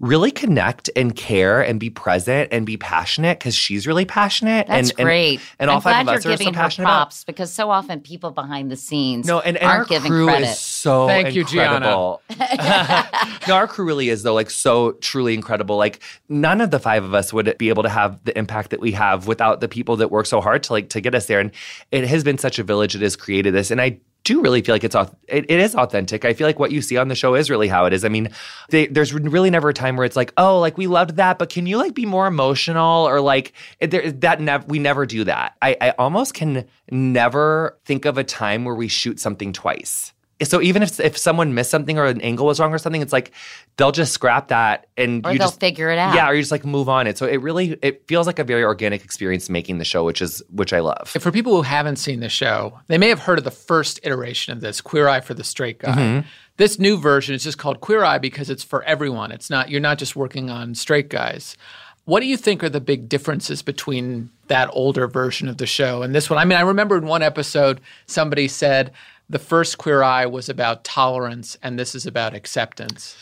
[0.00, 4.66] really connect and care and be present and be passionate because she's really passionate.
[4.68, 5.40] That's and, and- great.
[5.58, 7.24] And, all I'm five glad of us you're are so giving her passionate about props
[7.24, 10.48] because so often people behind the scenes no, and, and aren't our giving crew credit.
[10.48, 11.76] is so Thank you, Gianna.
[11.76, 12.22] incredible.
[13.48, 15.76] no, our crew really is though, like so truly incredible.
[15.76, 18.80] Like none of the five of us would be able to have the impact that
[18.80, 21.40] we have without the people that work so hard to like to get us there.
[21.40, 21.50] And
[21.90, 23.70] it has been such a village that has created this.
[23.70, 26.26] And I do really feel like it's it, it is authentic.
[26.26, 28.04] I feel like what you see on the show is really how it is.
[28.04, 28.28] I mean,
[28.68, 31.48] they, there's really never a time where it's like, oh, like we loved that, but
[31.48, 34.40] can you like be more emotional or like there, that?
[34.40, 35.56] Never we never do that.
[35.62, 40.62] I, I almost can never think of a time where we shoot something twice so
[40.62, 43.32] even if if someone missed something or an angle was wrong or something, it's like
[43.76, 46.14] they'll just scrap that and or you they'll just figure it out.
[46.14, 47.18] Yeah, or you just like move on it.
[47.18, 50.42] So it really it feels like a very organic experience making the show, which is
[50.50, 51.08] which I love.
[51.08, 54.52] For people who haven't seen the show, they may have heard of the first iteration
[54.52, 55.96] of this, Queer Eye for the Straight Guy.
[55.96, 56.28] Mm-hmm.
[56.56, 59.32] This new version is just called Queer Eye because it's for everyone.
[59.32, 61.56] It's not you're not just working on straight guys.
[62.04, 66.02] What do you think are the big differences between that older version of the show
[66.02, 66.38] and this one?
[66.38, 68.92] I mean, I remember in one episode somebody said
[69.28, 73.16] the first Queer Eye was about tolerance, and this is about acceptance.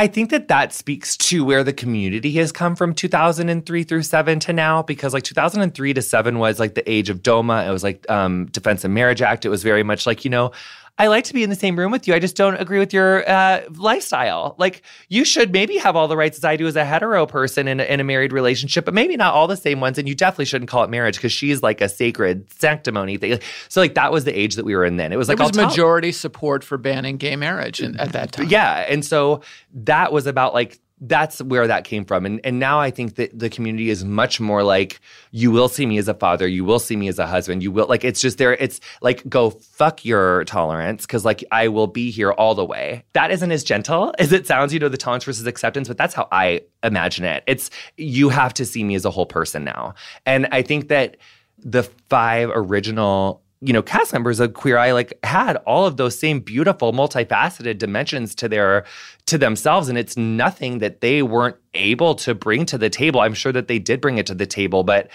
[0.00, 4.40] I think that that speaks to where the community has come from 2003 through 7
[4.40, 7.84] to now because like 2003 to 7 was like the age of DOMA it was
[7.84, 10.52] like um, Defense of Marriage Act it was very much like you know
[10.98, 12.14] I like to be in the same room with you.
[12.14, 14.54] I just don't agree with your uh, lifestyle.
[14.58, 17.68] Like, you should maybe have all the rights as I do as a hetero person
[17.68, 19.96] in a, in a married relationship, but maybe not all the same ones.
[19.96, 23.40] And you definitely shouldn't call it marriage because she's like a sacred sanctimony thing.
[23.68, 25.12] So, like, that was the age that we were in then.
[25.12, 28.48] It was like there was majority support for banning gay marriage in, at that time.
[28.48, 29.40] Yeah, and so
[29.72, 32.26] that was about like that's where that came from.
[32.26, 35.86] And and now I think that the community is much more like you will see
[35.86, 38.20] me as a father, you will see me as a husband, you will like it's
[38.20, 42.54] just there it's like go fuck your tolerance cuz like I will be here all
[42.54, 43.04] the way.
[43.14, 46.14] That isn't as gentle as it sounds, you know, the tolerance versus acceptance, but that's
[46.14, 47.42] how I imagine it.
[47.46, 49.94] It's you have to see me as a whole person now.
[50.26, 51.16] And I think that
[51.58, 56.18] the five original you know cast members of queer eye like had all of those
[56.18, 58.84] same beautiful multifaceted dimensions to their
[59.26, 63.20] to themselves and it's nothing that they weren't able to bring to the table.
[63.20, 65.10] I'm sure that they did bring it to the table but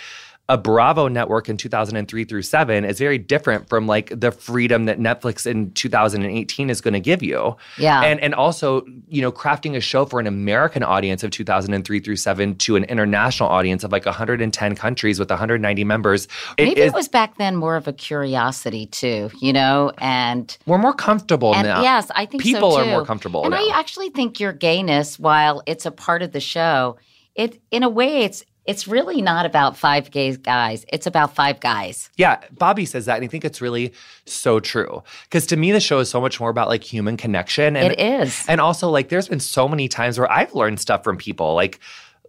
[0.48, 5.00] a Bravo network in 2003 through 7 is very different from like the freedom that
[5.00, 7.58] Netflix in 2018 is going to give you.
[7.80, 8.04] Yeah.
[8.04, 12.16] And and also, you know, crafting a show for an American audience of 2003 through
[12.16, 16.26] 7 to an international audience of like 110 countries with 190 members.
[16.58, 20.56] It Maybe is, it was back then more of a curiosity too, you know, and
[20.68, 21.82] we're more comfortable and now.
[21.82, 23.44] Yes, I think people so are more comfortable.
[23.44, 23.58] And now.
[23.58, 26.98] I actually think your gayness, while it's a part of the show,
[27.34, 30.86] it in a way it's it's really not about five gay guys.
[30.92, 32.10] It's about five guys.
[32.18, 33.94] Yeah, Bobby says that, and I think it's really
[34.26, 35.04] so true.
[35.24, 37.76] Because to me, the show is so much more about like human connection.
[37.76, 41.04] And, it is, and also like there's been so many times where I've learned stuff
[41.04, 41.80] from people, like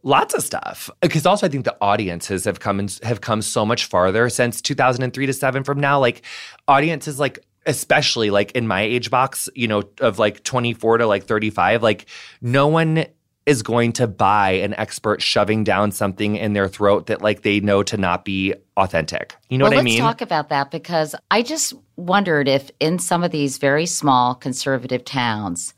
[0.02, 0.90] lots of stuff.
[1.00, 4.60] Because also, I think the audiences have come and have come so much farther since
[4.60, 5.98] 2003 to seven from now.
[5.98, 6.22] Like
[6.68, 11.24] audiences, like especially like in my age box, you know, of like 24 to like
[11.24, 12.06] 35, like
[12.40, 13.06] no one
[13.46, 17.60] is going to buy an expert shoving down something in their throat that like they
[17.60, 19.36] know to not be authentic.
[19.48, 20.02] You know well, what I mean?
[20.02, 24.34] Let's talk about that because I just wondered if in some of these very small
[24.34, 25.74] conservative towns,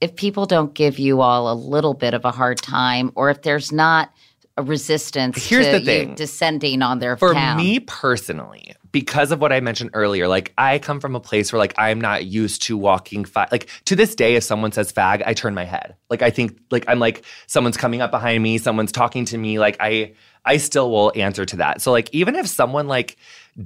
[0.00, 3.42] if people don't give you all a little bit of a hard time or if
[3.42, 4.12] there's not
[4.56, 6.14] a resistance Here's to the thing.
[6.16, 7.56] descending on their For town.
[7.56, 11.58] me personally, because of what I mentioned earlier, like I come from a place where
[11.58, 13.50] like I'm not used to walking fag.
[13.50, 15.96] Like to this day, if someone says fag, I turn my head.
[16.10, 19.58] Like I think like I'm like someone's coming up behind me, someone's talking to me.
[19.58, 20.12] Like I
[20.44, 21.80] I still will answer to that.
[21.80, 23.16] So like even if someone like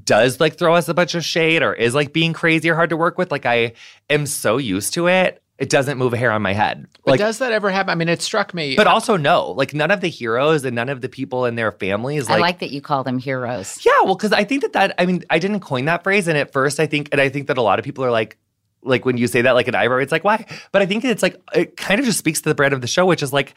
[0.05, 2.91] does like throw us a bunch of shade or is like being crazy or hard
[2.91, 3.73] to work with, like I
[4.09, 5.43] am so used to it.
[5.59, 6.87] It doesn't move a hair on my head.
[7.05, 7.91] But like, does that ever happen?
[7.91, 8.77] I mean, it struck me.
[8.77, 9.53] But also, no.
[9.53, 12.29] Like, none of the heroes and none of the people in their families.
[12.29, 13.79] Like, I like that you call them heroes.
[13.85, 14.95] Yeah, well, because I think that that.
[14.99, 17.47] I mean, I didn't coin that phrase, and at first, I think, and I think
[17.47, 18.37] that a lot of people are like,
[18.83, 20.47] like when you say that, like an eyebrow, it's like why?
[20.73, 22.87] But I think it's like it kind of just speaks to the brand of the
[22.87, 23.55] show, which is like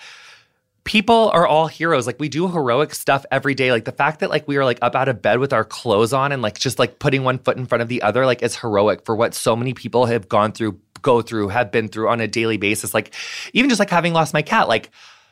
[0.83, 2.07] people are all heroes.
[2.07, 3.71] Like we do heroic stuff every day.
[3.71, 6.13] Like the fact that like we are like up out of bed with our clothes
[6.13, 8.55] on and like just like putting one foot in front of the other, like is
[8.55, 12.21] heroic for what so many people have gone through go through, have been through on
[12.21, 12.93] a daily basis.
[12.93, 13.13] Like,
[13.53, 14.89] even just like having lost my cat, like,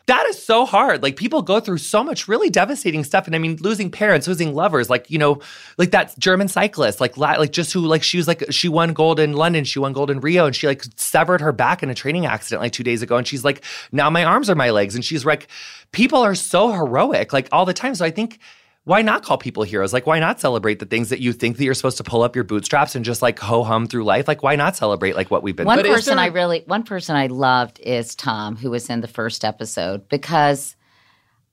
[0.07, 1.03] that is so hard.
[1.03, 4.55] Like people go through so much really devastating stuff, and I mean, losing parents, losing
[4.55, 5.41] lovers, like you know,
[5.77, 9.19] like that German cyclist, like like just who like she was like she won gold
[9.19, 11.95] in London, she won gold in Rio, and she like severed her back in a
[11.95, 14.95] training accident like two days ago, and she's like, now my arms are my legs,
[14.95, 15.49] and she's like,
[15.91, 17.93] people are so heroic like all the time.
[17.93, 18.39] So I think
[18.87, 19.91] why not call people heroes?
[19.91, 22.35] Like, why not celebrate the things that you think that you're supposed to pull up
[22.35, 24.29] your bootstraps and just like ho hum through life?
[24.29, 25.65] Like, why not celebrate like what we've been?
[25.65, 25.93] One through?
[25.93, 30.07] person I really, one person I loved is Tom, who was in the first episode
[30.07, 30.77] because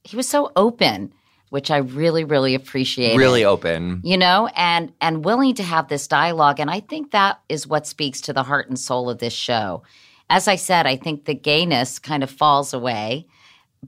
[0.04, 1.12] he was so open,
[1.50, 3.16] which I really, really appreciate.
[3.16, 7.40] Really open, you know, and and willing to have this dialogue, and I think that
[7.48, 9.82] is what speaks to the heart and soul of this show.
[10.30, 13.26] As I said, I think the gayness kind of falls away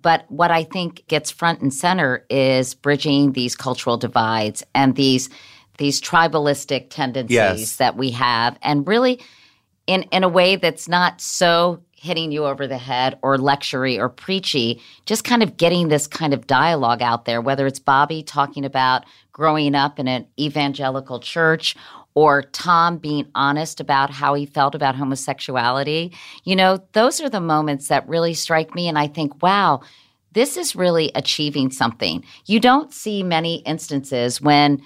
[0.02, 5.28] but what I think gets front and center is bridging these cultural divides and these
[5.78, 7.76] these tribalistic tendencies Yes.
[7.76, 9.20] that we have, and really
[9.86, 14.08] in in a way that's not so hitting you over the head or lectury or
[14.08, 18.64] preachy, just kind of getting this kind of dialogue out there, whether it's Bobby talking
[18.64, 21.74] about growing up in an evangelical church
[22.16, 26.12] or Tom being honest about how he felt about homosexuality.
[26.44, 29.82] You know, those are the moments that really strike me and I think, wow,
[30.32, 32.24] this is really achieving something.
[32.46, 34.82] You don't see many instances when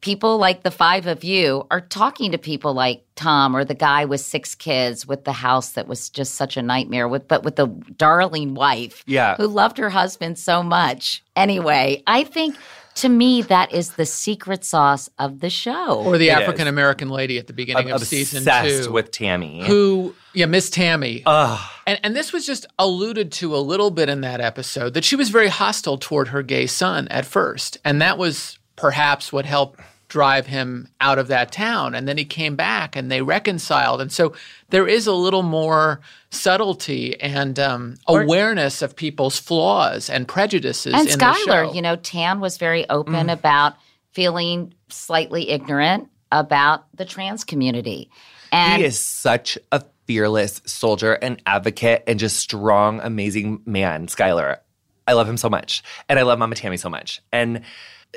[0.00, 4.04] people like the five of you are talking to people like Tom or the guy
[4.04, 7.56] with six kids with the house that was just such a nightmare with but with
[7.56, 7.66] the
[7.96, 9.34] darling wife Yeah.
[9.36, 11.24] who loved her husband so much.
[11.34, 12.54] Anyway, I think
[13.00, 16.02] to me that is the secret sauce of the show.
[16.04, 18.92] Or the African American lady at the beginning of season Obsessed two.
[18.92, 19.64] with Tammy.
[19.66, 21.58] who yeah miss tammy Ugh.
[21.88, 25.16] and, and this was just alluded to a little bit in that episode that she
[25.16, 29.80] was very hostile toward her gay son at first and that was perhaps what helped
[30.10, 34.12] drive him out of that town and then he came back and they reconciled and
[34.12, 34.34] so
[34.68, 36.00] there is a little more
[36.30, 41.72] subtlety and um, awareness of people's flaws and prejudices and in the Skylar, show.
[41.72, 43.74] you know, Tan was very open about
[44.12, 48.10] feeling slightly ignorant about the trans community.
[48.52, 54.58] And he is such a fearless soldier and advocate and just strong, amazing man, Skylar.
[55.06, 55.82] I love him so much.
[56.08, 57.20] And I love Mama Tammy so much.
[57.32, 57.62] And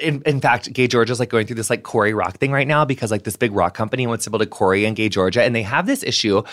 [0.01, 2.85] in, in fact, Gay Georgia's like going through this like Corey Rock thing right now
[2.85, 5.43] because like this big rock company wants to build a Corey in Gay Georgia.
[5.43, 6.43] And they have this issue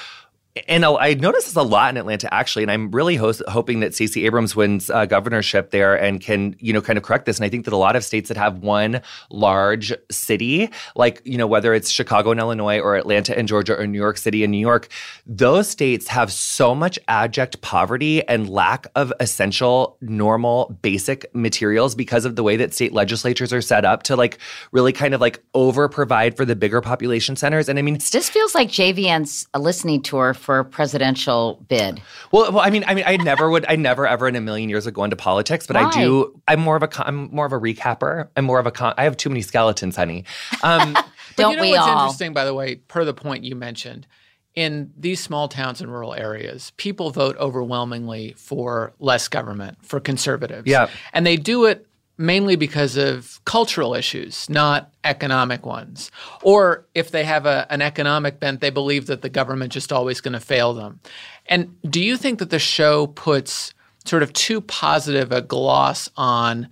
[0.66, 4.26] and I noticed this a lot in Atlanta, actually, and I'm really hoping that Stacey
[4.26, 7.38] Abrams wins uh, governorship there and can, you know, kind of correct this.
[7.38, 11.38] And I think that a lot of states that have one large city, like, you
[11.38, 14.50] know, whether it's Chicago and Illinois or Atlanta and Georgia or New York City and
[14.50, 14.88] New York,
[15.24, 22.24] those states have so much abject poverty and lack of essential, normal, basic materials because
[22.24, 24.38] of the way that state legislatures are set up to like
[24.72, 27.68] really kind of like over provide for the bigger population centers.
[27.68, 32.02] And I mean, this feels like JVN's a listening tour for a presidential bid.
[32.32, 34.68] Well, well, I mean, I mean, I never would, I never ever in a million
[34.68, 36.40] years would go into politics, but I do.
[36.48, 38.28] I'm more of a, con- I'm more of a recapper.
[38.36, 40.24] I'm more of a, con- I have too many skeletons, honey.
[40.62, 40.96] Um,
[41.36, 42.02] But Don't you know we what's all?
[42.02, 44.06] interesting, by the way, per the point you mentioned,
[44.54, 50.66] in these small towns and rural areas, people vote overwhelmingly for less government, for conservatives.
[50.66, 50.90] Yeah.
[51.12, 51.86] And they do it
[52.20, 56.10] mainly because of cultural issues, not economic ones.
[56.42, 60.20] Or if they have a, an economic bent, they believe that the government just always
[60.20, 61.00] going to fail them.
[61.46, 63.72] And do you think that the show puts
[64.04, 66.68] sort of too positive a gloss on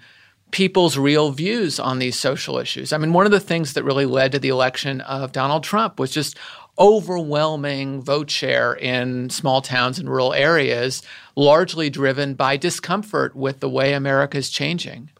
[0.50, 2.92] people's real views on these social issues.
[2.92, 6.00] I mean, one of the things that really led to the election of Donald Trump
[6.00, 6.38] was just
[6.78, 11.02] overwhelming vote share in small towns and rural areas,
[11.36, 15.10] largely driven by discomfort with the way America is changing.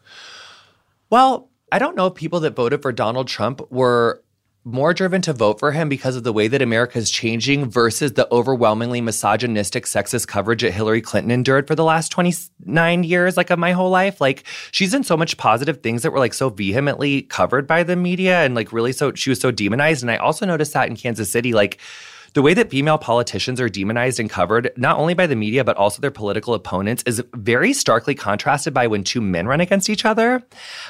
[1.09, 4.23] Well, I don't know if people that voted for Donald Trump were
[4.65, 8.13] more driven to vote for him because of the way that America is changing versus
[8.13, 13.49] the overwhelmingly misogynistic, sexist coverage that Hillary Clinton endured for the last 29 years, like
[13.49, 14.19] of my whole life.
[14.19, 17.95] Like, she's in so much positive things that were like so vehemently covered by the
[17.95, 20.03] media and like really so, she was so demonized.
[20.03, 21.79] And I also noticed that in Kansas City, like,
[22.33, 25.77] the way that female politicians are demonized and covered, not only by the media, but
[25.77, 30.05] also their political opponents, is very starkly contrasted by when two men run against each
[30.05, 30.43] other.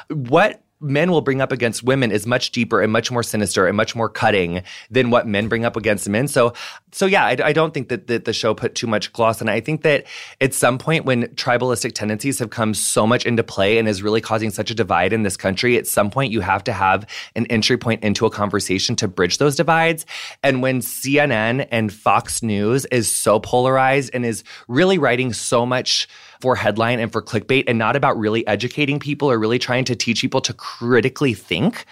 [0.09, 3.75] What men will bring up against women is much deeper and much more sinister and
[3.75, 6.27] much more cutting than what men bring up against men.
[6.27, 6.53] So,
[6.91, 9.49] so yeah, I, I don't think that, that the show put too much gloss on.
[9.49, 10.05] I think that
[10.39, 14.21] at some point when tribalistic tendencies have come so much into play and is really
[14.21, 17.05] causing such a divide in this country, at some point you have to have
[17.35, 20.05] an entry point into a conversation to bridge those divides.
[20.43, 26.07] And when CNN and Fox News is so polarized and is really writing so much
[26.41, 29.95] for headline and for clickbait and not about really educating people or really trying to
[29.95, 31.85] teach people to critically think,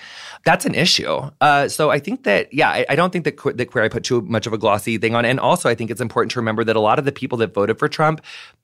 [0.45, 1.29] that's an issue.
[1.41, 4.05] Uh, so I think that, yeah, I, I don't think that, that Queer Eye put
[4.05, 5.25] too much of a glossy thing on.
[5.25, 7.53] And also, I think it's important to remember that a lot of the people that
[7.53, 8.21] voted for Trump,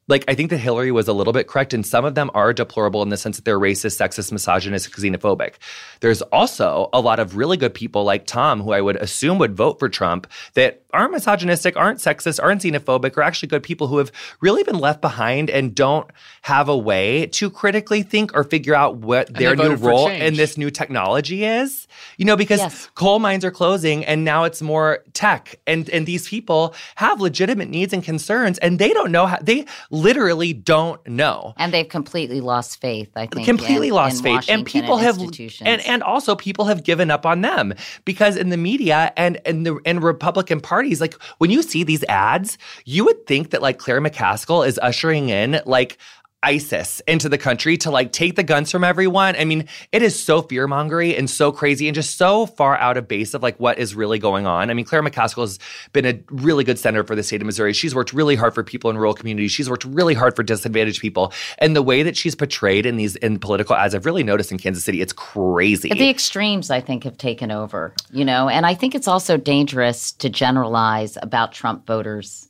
[0.08, 2.52] like, I think that Hillary was a little bit correct, and some of them are
[2.52, 5.56] deplorable in the sense that they're racist, sexist, misogynistic, xenophobic.
[6.02, 9.56] There's also a lot of really good people like Tom, who I would assume would
[9.56, 13.98] vote for Trump, that aren't misogynistic, aren't sexist, aren't xenophobic, are actually good people who
[13.98, 16.10] have really been left behind and don't
[16.44, 20.36] have a way to critically think or figure out what they their new role in
[20.36, 21.88] this new technology is.
[22.18, 22.90] You know, because Yes.
[22.96, 27.70] coal mines are closing and now it's more tech and and these people have legitimate
[27.70, 32.42] needs and concerns and they don't know how they literally don't know And they've completely
[32.42, 33.46] lost faith, I think.
[33.46, 35.18] completely in- lost in faith Washington and people have
[35.62, 37.74] and and also people have given up on them
[38.06, 41.00] because in the media and and the and republican parties.
[41.00, 45.30] Like when you see these ads you would think that like claire mccaskill is ushering
[45.30, 45.98] in like
[46.44, 49.36] ISIS into the country to like take the guns from everyone.
[49.38, 52.98] I mean, it is so fear mongery and so crazy and just so far out
[52.98, 54.70] of base of like what is really going on.
[54.70, 55.60] I mean, Claire McCaskill has
[55.94, 57.74] been a really good senator for the state of Missouri.
[57.74, 59.52] She's worked really hard for people in rural communities.
[59.52, 61.34] She's worked really hard for disadvantaged people.
[61.60, 64.58] And the way that she's portrayed in these in political ads, I've really noticed in
[64.58, 65.90] Kansas City, it's crazy.
[65.90, 70.12] The extremes, I think, have taken over, you know, and I think it's also dangerous
[70.14, 72.50] to generalize about Trump voters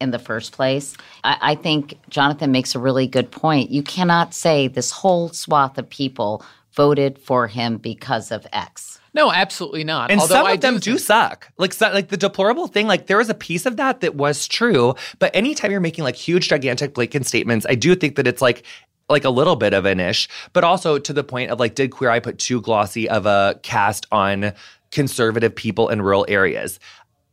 [0.00, 0.96] in the first place.
[1.24, 3.70] I, I, think Jonathan makes a really good point.
[3.70, 8.98] You cannot say this whole swath of people voted for him because of X.
[9.12, 10.10] No, absolutely not.
[10.10, 11.52] And Although some I of them do, think- suck.
[11.58, 12.86] Like, so, like the deplorable thing.
[12.86, 14.94] Like, there was a piece of that that was true.
[15.18, 18.64] But anytime you're making like huge, gigantic, blatant statements, I do think that it's like
[19.08, 21.90] like a little bit of an ish, but also to the point of like, did
[21.90, 24.52] Queer Eye put too glossy of a cast on
[24.92, 26.78] conservative people in rural areas?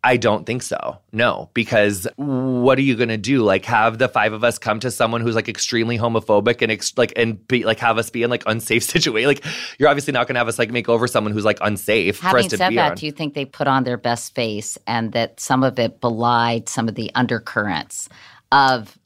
[0.07, 0.99] I don't think so.
[1.11, 3.43] No, because what are you going to do?
[3.43, 6.97] Like have the five of us come to someone who's like extremely homophobic and ex-
[6.97, 9.27] like and be like have us be in like unsafe situation.
[9.27, 9.43] Like
[9.77, 12.27] you're obviously not going to have us like make over someone who's like unsafe for
[12.27, 12.97] us Having to said be that, around.
[12.99, 16.69] do you think they put on their best face and that some of it belied
[16.69, 18.07] some of the undercurrents
[18.53, 18.97] of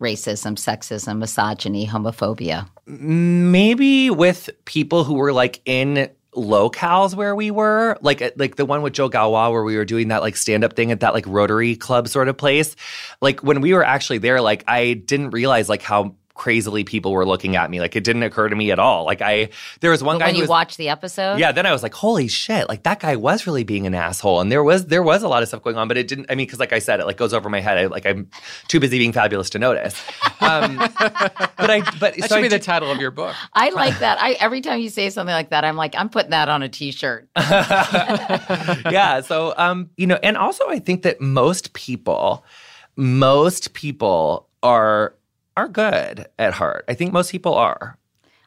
[0.00, 2.68] racism, sexism, misogyny, homophobia?
[2.86, 8.64] maybe with people who were like in locales where we were like uh, like the
[8.64, 11.14] one with Joe Galwa where we were doing that like stand up thing at that
[11.14, 12.76] like Rotary Club sort of place.
[13.20, 17.24] Like when we were actually there like I didn't realize like how crazily people were
[17.24, 20.02] looking at me like it didn't occur to me at all like I there was
[20.02, 21.94] one But guy when who you was, watch the episode, yeah, then I was like,
[21.94, 25.22] "Holy shit!" Like that guy was really being an asshole, and there was there was
[25.22, 26.26] a lot of stuff going on, but it didn't.
[26.28, 27.78] I mean, because like I said, it like goes over my head.
[27.78, 28.28] I, like I'm
[28.68, 30.00] too busy being fabulous to notice.
[30.40, 33.34] Um, but I but That so should I be the title of your book.
[33.52, 34.18] I like that.
[34.20, 36.68] I every time you say something like that, I'm like, I'm putting that on a
[36.68, 37.28] t-shirt.
[37.36, 39.20] yeah.
[39.20, 42.44] So, um, you know, and also I think that most people,
[42.96, 45.14] most people are
[45.56, 46.84] are good at heart.
[46.88, 47.96] I think most people are.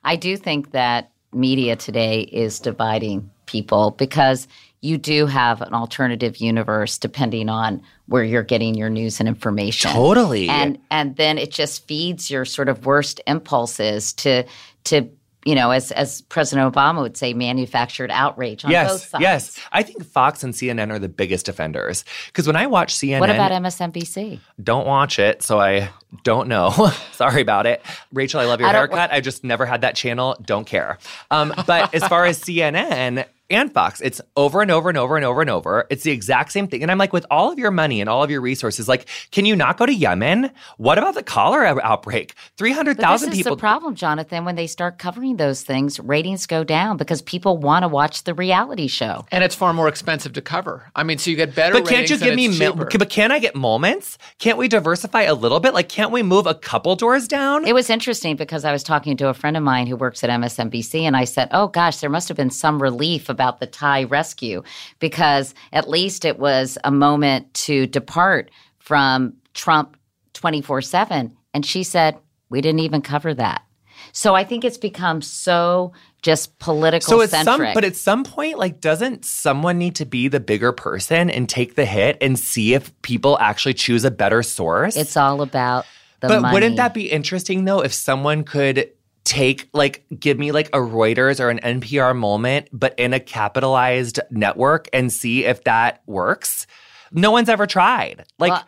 [0.03, 4.47] I do think that media today is dividing people because
[4.81, 9.91] you do have an alternative universe depending on where you're getting your news and information.
[9.91, 10.49] Totally.
[10.49, 14.43] And and then it just feeds your sort of worst impulses to
[14.85, 15.09] to
[15.47, 19.21] you know, as as President Obama would say, manufactured outrage on both yes, sides.
[19.21, 19.59] yes.
[19.71, 23.29] I think Fox and CNN are the biggest offenders because when I watch CNN, What
[23.29, 24.41] about MSNBC?
[24.61, 25.89] don't watch it, so I
[26.25, 26.91] don't know.
[27.13, 27.81] Sorry about it.
[28.11, 29.13] Rachel, I love your I haircut.
[29.13, 30.35] I just never had that channel.
[30.45, 30.97] Don't care.
[31.31, 35.25] Um, but as far as CNN and Fox, it's over and over and over and
[35.25, 35.87] over and over.
[35.89, 36.81] It's the exact same thing.
[36.81, 39.45] And I'm like, with all of your money and all of your resources, like, can
[39.45, 40.51] you not go to Yemen?
[40.77, 42.33] What about the cholera outbreak?
[42.57, 43.55] Three hundred But this is people.
[43.55, 44.43] the problem, Jonathan.
[44.45, 48.33] When they start covering those things, ratings go down because people want to watch the
[48.33, 49.25] reality show.
[49.31, 50.91] And it's far more expensive to cover.
[50.95, 52.47] I mean, so you get better but can't you give me?
[52.47, 54.17] it's mil- but can I get moments?
[54.39, 55.73] Can't we diversify a little bit?
[55.73, 57.65] Like, can't we move a couple doors down?
[57.65, 60.29] It was interesting because I was talking to a friend of mine who works at
[60.29, 64.05] MSNBC, and I said, "Oh gosh, there must have been some relief about the Thai
[64.05, 64.63] rescue
[64.97, 69.95] because at least it was a moment to depart from Trump
[70.33, 71.38] 24 7.
[71.53, 72.17] And she said,
[72.49, 73.63] "We didn't even cover that."
[74.11, 78.57] So I think it's become so just political So at some, but at some point,
[78.57, 82.73] like, doesn't someone need to be the bigger person and take the hit and see
[82.73, 84.95] if people actually choose a better source?
[84.95, 85.85] it's all about
[86.21, 86.53] the but money.
[86.53, 88.89] wouldn't that be interesting though if someone could
[89.28, 94.19] take like give me like a Reuters or an NPR moment, but in a capitalized
[94.32, 96.65] network and see if that works?
[97.11, 98.25] No one's ever tried.
[98.39, 98.51] Like.
[98.51, 98.65] Well,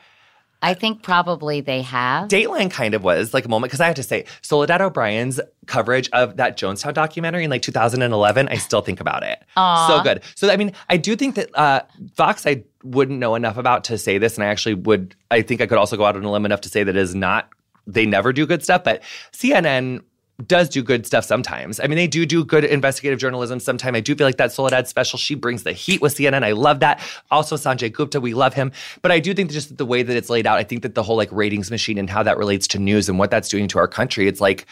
[0.61, 2.27] I think probably they have.
[2.27, 6.09] Dateline kind of was like a moment because I have to say, Soledad O'Brien's coverage
[6.11, 9.41] of that Jonestown documentary in like 2011, I still think about it.
[9.87, 10.21] So good.
[10.35, 11.83] So I mean, I do think that uh,
[12.13, 15.15] Fox, I wouldn't know enough about to say this, and I actually would.
[15.31, 17.01] I think I could also go out on a limb enough to say that it
[17.01, 17.47] is not.
[17.87, 19.01] They never do good stuff, but
[19.31, 20.01] CNN
[20.47, 21.79] does do good stuff sometimes.
[21.79, 23.97] I mean, they do do good investigative journalism sometimes.
[23.97, 26.43] I do feel like that Soledad special, she brings the heat with CNN.
[26.43, 27.01] I love that.
[27.31, 28.71] Also, Sanjay Gupta, we love him.
[29.01, 31.03] But I do think just the way that it's laid out, I think that the
[31.03, 33.79] whole like ratings machine and how that relates to news and what that's doing to
[33.79, 34.65] our country, it's like,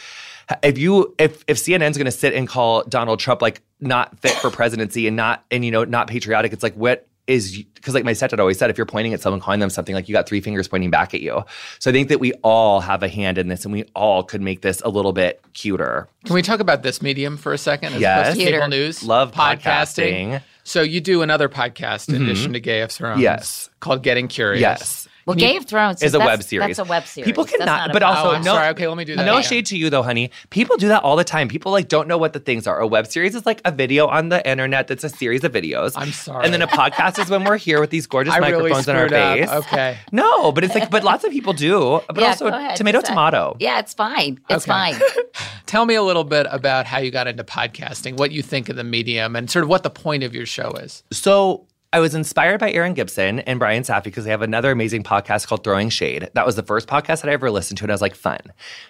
[0.63, 4.31] if you if if CNN's going to sit and call Donald Trump like not fit
[4.31, 8.05] for presidency and not and you know not patriotic, it's like what is because like
[8.05, 10.27] my stepdad always said, if you're pointing at someone calling them something, like you got
[10.27, 11.43] three fingers pointing back at you.
[11.79, 14.41] So I think that we all have a hand in this, and we all could
[14.41, 16.07] make this a little bit cuter.
[16.25, 17.93] Can we talk about this medium for a second?
[17.93, 18.33] As Yes.
[18.33, 19.03] opposed cable news.
[19.03, 20.41] Love podcasting.
[20.63, 22.23] So you do another podcast in mm-hmm.
[22.25, 23.21] addition to Gay of Thrones.
[23.21, 23.69] Yes.
[23.79, 24.61] Called Getting Curious.
[24.61, 25.06] Yes.
[25.27, 26.77] Well, Game of Thrones is a web series.
[26.77, 27.25] That's a web series.
[27.25, 28.53] People That's cannot, not but also Oh, no.
[28.53, 28.69] sorry.
[28.69, 29.43] Okay, let me do that No again.
[29.49, 30.31] shade to you though, honey.
[30.51, 31.49] People do that all the time.
[31.49, 32.79] People like don't know what the things are.
[32.79, 35.91] A web series is like a video on the internet that's a series of videos.
[35.97, 36.45] I'm sorry.
[36.45, 38.95] And then a podcast is when we're here with these gorgeous I really microphones on
[38.95, 39.11] our up.
[39.11, 39.49] face.
[39.49, 39.97] Okay.
[40.13, 41.99] No, but it's like, but lots of people do.
[42.07, 42.77] But Yeah, also ahead.
[42.77, 43.57] tomato, tomato.
[43.59, 44.39] Yeah, it's fine.
[44.49, 44.71] It's Okay.
[44.93, 44.95] fine.
[45.65, 48.77] Tell me a little bit about how you got into podcasting, what you think of
[48.77, 51.03] the medium, and sort of what the point of your show is.
[51.11, 55.03] So I was inspired by Erin Gibson and Bryan Safi because they have another amazing
[55.03, 56.29] podcast called Throwing Shade.
[56.33, 58.39] That was the first podcast that I ever listened to, and I was like, fun.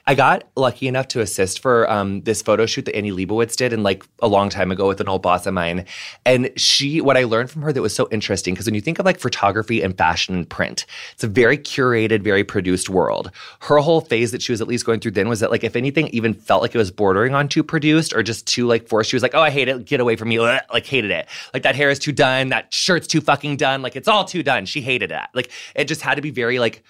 [0.07, 3.71] I got lucky enough to assist for um, this photo shoot that Annie Leibovitz did,
[3.71, 5.85] and like a long time ago with an old boss of mine.
[6.25, 8.97] And she, what I learned from her that was so interesting, because when you think
[8.97, 13.29] of like photography and fashion and print, it's a very curated, very produced world.
[13.59, 15.75] Her whole phase that she was at least going through then was that like if
[15.75, 19.11] anything even felt like it was bordering on too produced or just too like forced,
[19.11, 21.27] she was like, oh, I hate it, get away from me, like hated it.
[21.53, 24.41] Like that hair is too done, that shirt's too fucking done, like it's all too
[24.43, 24.65] done.
[24.65, 25.21] She hated it.
[25.33, 26.83] Like it just had to be very like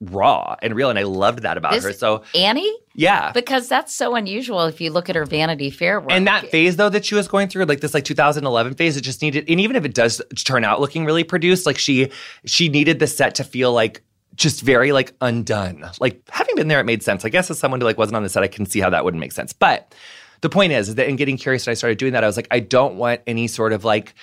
[0.00, 1.92] raw and real, and I loved that about This- her.
[1.92, 2.70] So Annie?
[2.94, 6.10] yeah, Because that's so unusual if you look at her Vanity Fair work.
[6.12, 9.00] and that phase though that she was going through, like this like 2011 phase, it
[9.02, 12.10] just needed, and even if it does turn out looking really produced, like she
[12.44, 14.02] she needed the set to feel like
[14.34, 15.88] just very like undone.
[15.98, 17.24] Like having been there, it made sense.
[17.24, 19.02] I guess as someone who like wasn't on the set, I can see how that
[19.04, 19.54] wouldn't make sense.
[19.54, 19.94] But
[20.42, 22.36] the point is, is that in getting curious, when I started doing that, I was
[22.36, 24.14] like, I don't want any sort of like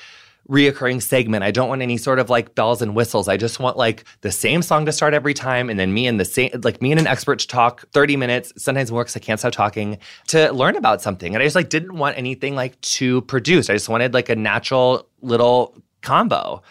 [0.50, 1.44] reoccurring segment.
[1.44, 3.28] I don't want any sort of like bells and whistles.
[3.28, 6.20] I just want like the same song to start every time, and then me and
[6.20, 9.20] the same like me and an expert to talk 30 minutes, sometimes more because I
[9.20, 11.34] can't stop talking to learn about something.
[11.34, 13.70] And I just like didn't want anything like too produced.
[13.70, 16.62] I just wanted like a natural little combo.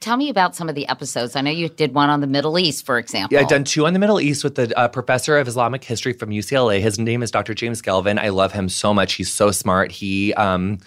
[0.00, 1.34] Tell me about some of the episodes.
[1.34, 3.34] I know you did one on the Middle East, for example.
[3.34, 6.12] Yeah, I've done two on the Middle East with the uh, professor of Islamic history
[6.12, 6.80] from UCLA.
[6.80, 7.54] His name is Dr.
[7.54, 8.18] James Gelvin.
[8.18, 9.14] I love him so much.
[9.14, 9.90] He's so smart.
[9.90, 10.78] He um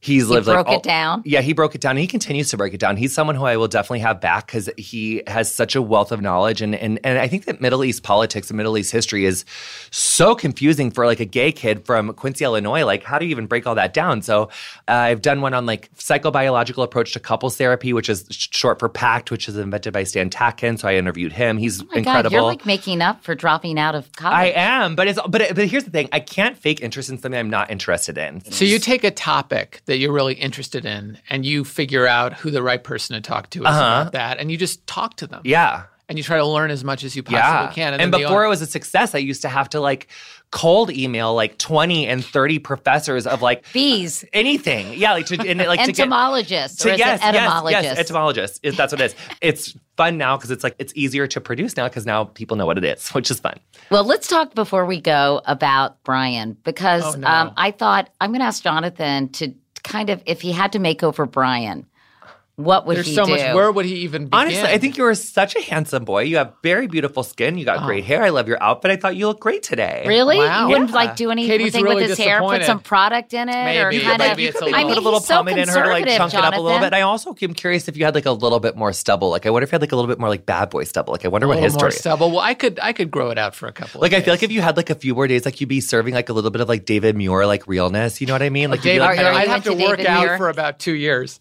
[0.00, 1.22] he's lived broke like broke it down?
[1.24, 1.90] Yeah, he broke it down.
[1.92, 2.96] And he continues to break it down.
[2.96, 6.20] He's someone who I will definitely have back because he has such a wealth of
[6.20, 6.62] knowledge.
[6.62, 9.44] And and and I think that Middle East politics and Middle East history is
[9.90, 12.84] so confusing for like a gay kid from Quincy, Illinois.
[12.84, 14.22] Like, how do you even break all that down?
[14.22, 14.44] So
[14.88, 18.88] uh, I've done one on like psychobiological approach to couples therapy, which is short for
[18.88, 20.78] PACT, which is invented by Stan Tatkin.
[20.78, 21.58] So I interviewed him.
[21.58, 22.30] He's Oh my incredible.
[22.30, 24.34] God, you're like making up for dropping out of college.
[24.36, 27.38] I am, but it's but but here's the thing: I can't fake interest in something
[27.38, 28.42] I'm not interested in.
[28.50, 32.50] So you take a topic that you're really interested in, and you figure out who
[32.50, 33.78] the right person to talk to is Uh-huh.
[34.02, 35.42] about that, and you just talk to them.
[35.44, 37.38] Yeah, And you try to learn as much as you possibly
[37.68, 37.72] yeah.
[37.72, 37.92] can.
[37.92, 40.08] And, then the before on- it was a success, I used to have to like
[40.50, 44.94] cold email like 20 and 30 professors of like Bees, anything.
[44.94, 47.82] Yeah, like to and like to get entomologists, or to, is yes, it etymologists?
[47.84, 48.60] Yes, yes, etymologist.
[48.64, 49.14] Is- That's what it is.
[49.40, 52.66] It's fun now because it's like it's easier to produce now because now people know
[52.66, 53.58] what it is, which is fun.
[53.90, 57.28] Well, let's talk before we go about Brian because Oh, no.
[57.28, 60.78] um, I thought I'm going to ask Jonathan to kind of if he had to
[60.78, 61.86] make over Brian,
[62.56, 63.30] what would there's he so do?
[63.30, 63.40] much.
[63.54, 64.38] Where would he even begin?
[64.38, 66.24] Honestly, I think you are such a handsome boy.
[66.24, 67.56] You have very beautiful skin.
[67.56, 67.86] You got oh.
[67.86, 68.22] great hair.
[68.22, 68.90] I love your outfit.
[68.90, 70.04] I thought you looked great today.
[70.06, 70.36] Really?
[70.36, 70.64] Wow.
[70.64, 70.96] You wouldn't Yeah.
[70.96, 72.40] like do anything Katie's really with his hair?
[72.40, 72.66] Put disappointed.
[72.66, 74.54] some product in it, or Maybe, kind maybe of?
[74.54, 76.04] it's a Maybe I mean, put a little he's so pomade in her to like
[76.04, 76.90] conservative, chunk it up a little Jonathan.
[76.90, 76.96] bit.
[76.96, 79.30] I also am curious if you had like a little bit more stubble.
[79.30, 81.12] Like I wonder if you had like a little bit more like bad boy stubble.
[81.12, 81.92] Like I wonder a what little his more story.
[81.94, 81.98] is.
[82.00, 82.30] stubble.
[82.30, 84.02] Well, I could I could grow it out for a couple.
[84.02, 85.68] Like of I feel like if you had like a few more days, like you'd
[85.68, 88.20] be serving like a little bit of like David Muir like realness.
[88.20, 88.70] You know what I mean?
[88.70, 90.36] Like you'd be, David, like, Are- are I'd have to into work out Muir?
[90.36, 91.40] for about two years.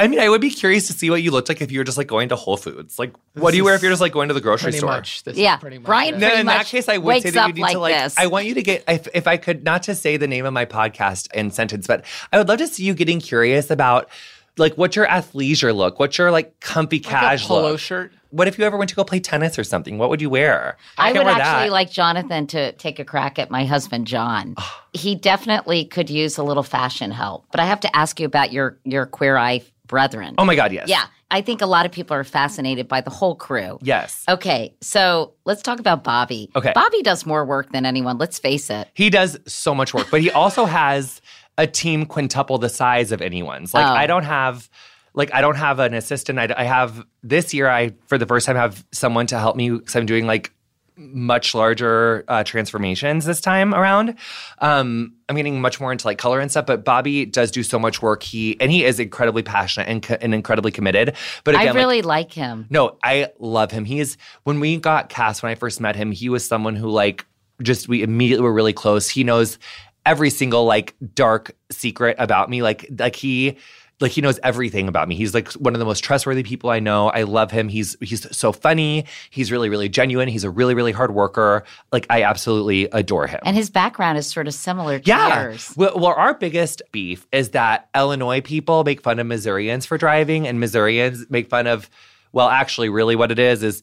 [0.00, 1.84] I mean, I would be curious to see what you looked like if you were
[1.84, 2.98] just like going to Whole Foods.
[2.98, 4.90] Like, what do you wear if you're just like going to the grocery Pretty store?
[4.90, 5.22] much.
[5.24, 6.18] This is Yeah, pretty much Brian.
[6.18, 7.94] No, pretty in that case, I would say that you need like to like.
[7.94, 8.18] this.
[8.18, 10.52] I want you to get if if I could not to say the name of
[10.54, 14.08] my podcast in sentence, but I would love to see you getting curious about
[14.56, 17.80] like what's your athleisure look, what's your like comfy Like a cash polo look.
[17.80, 18.12] shirt.
[18.30, 19.98] What if you ever went to go play tennis or something?
[19.98, 20.76] What would you wear?
[20.96, 21.72] I, can't would wear actually that.
[21.72, 24.54] like Jonathan to take a crack at my husband John.
[24.92, 27.44] he definitely could use a little fashion help.
[27.50, 30.36] But I have to ask you about your your queer eye brethren.
[30.38, 30.88] Oh my god, yes.
[30.88, 33.78] Yeah, I think a lot of people are fascinated by the whole crew.
[33.82, 34.24] Yes.
[34.28, 36.50] Okay, so let's talk about Bobby.
[36.56, 36.72] Okay.
[36.74, 38.16] Bobby does more work than anyone.
[38.16, 38.88] Let's face it.
[38.94, 41.20] He does so much work, but he also has
[41.58, 43.74] a team quintuple the size of anyone's.
[43.74, 43.90] Like Oh.
[43.92, 44.70] I don't have
[45.12, 46.38] like I don't have an assistant.
[46.38, 49.70] I, I have this year I for the first time have someone to help me
[49.70, 50.52] because I'm doing like
[51.00, 54.16] much larger uh, transformations this time around.
[54.58, 57.78] Um, I'm getting much more into like color and stuff, but Bobby does do so
[57.78, 58.22] much work.
[58.22, 61.16] He and he is incredibly passionate and, co- and incredibly committed.
[61.44, 62.66] But again, I like, really like him.
[62.70, 63.84] no, I love him.
[63.84, 66.90] He is when we got cast when I first met him, he was someone who
[66.90, 67.24] like
[67.62, 69.08] just we immediately were really close.
[69.08, 69.58] He knows
[70.06, 72.62] every single like dark secret about me.
[72.62, 73.58] Like like he
[74.00, 75.14] like he knows everything about me.
[75.14, 77.08] He's like one of the most trustworthy people I know.
[77.10, 77.68] I love him.
[77.68, 79.04] He's he's so funny.
[79.30, 80.28] He's really really genuine.
[80.28, 81.64] He's a really really hard worker.
[81.92, 83.40] Like I absolutely adore him.
[83.44, 85.42] And his background is sort of similar to Yeah.
[85.44, 85.72] yours.
[85.76, 90.46] Well, well, our biggest beef is that Illinois people make fun of Missourians for driving,
[90.48, 91.88] and Missourians make fun of
[92.32, 93.82] well, actually, really what it is is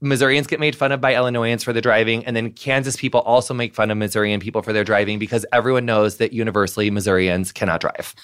[0.00, 3.52] Missourians get made fun of by Illinoisans for their driving, and then Kansas people also
[3.52, 7.80] make fun of Missourian people for their driving because everyone knows that universally Missourians cannot
[7.80, 8.14] drive.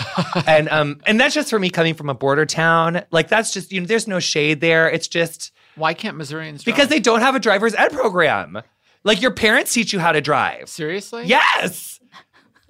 [0.46, 3.02] and um, and that's just for me coming from a border town.
[3.10, 4.88] Like that's just you know, there's no shade there.
[4.90, 6.74] It's just Why can't Missourians drive?
[6.74, 8.62] because they don't have a driver's ed program.
[9.04, 10.68] Like your parents teach you how to drive.
[10.68, 11.24] seriously.
[11.26, 12.00] Yes.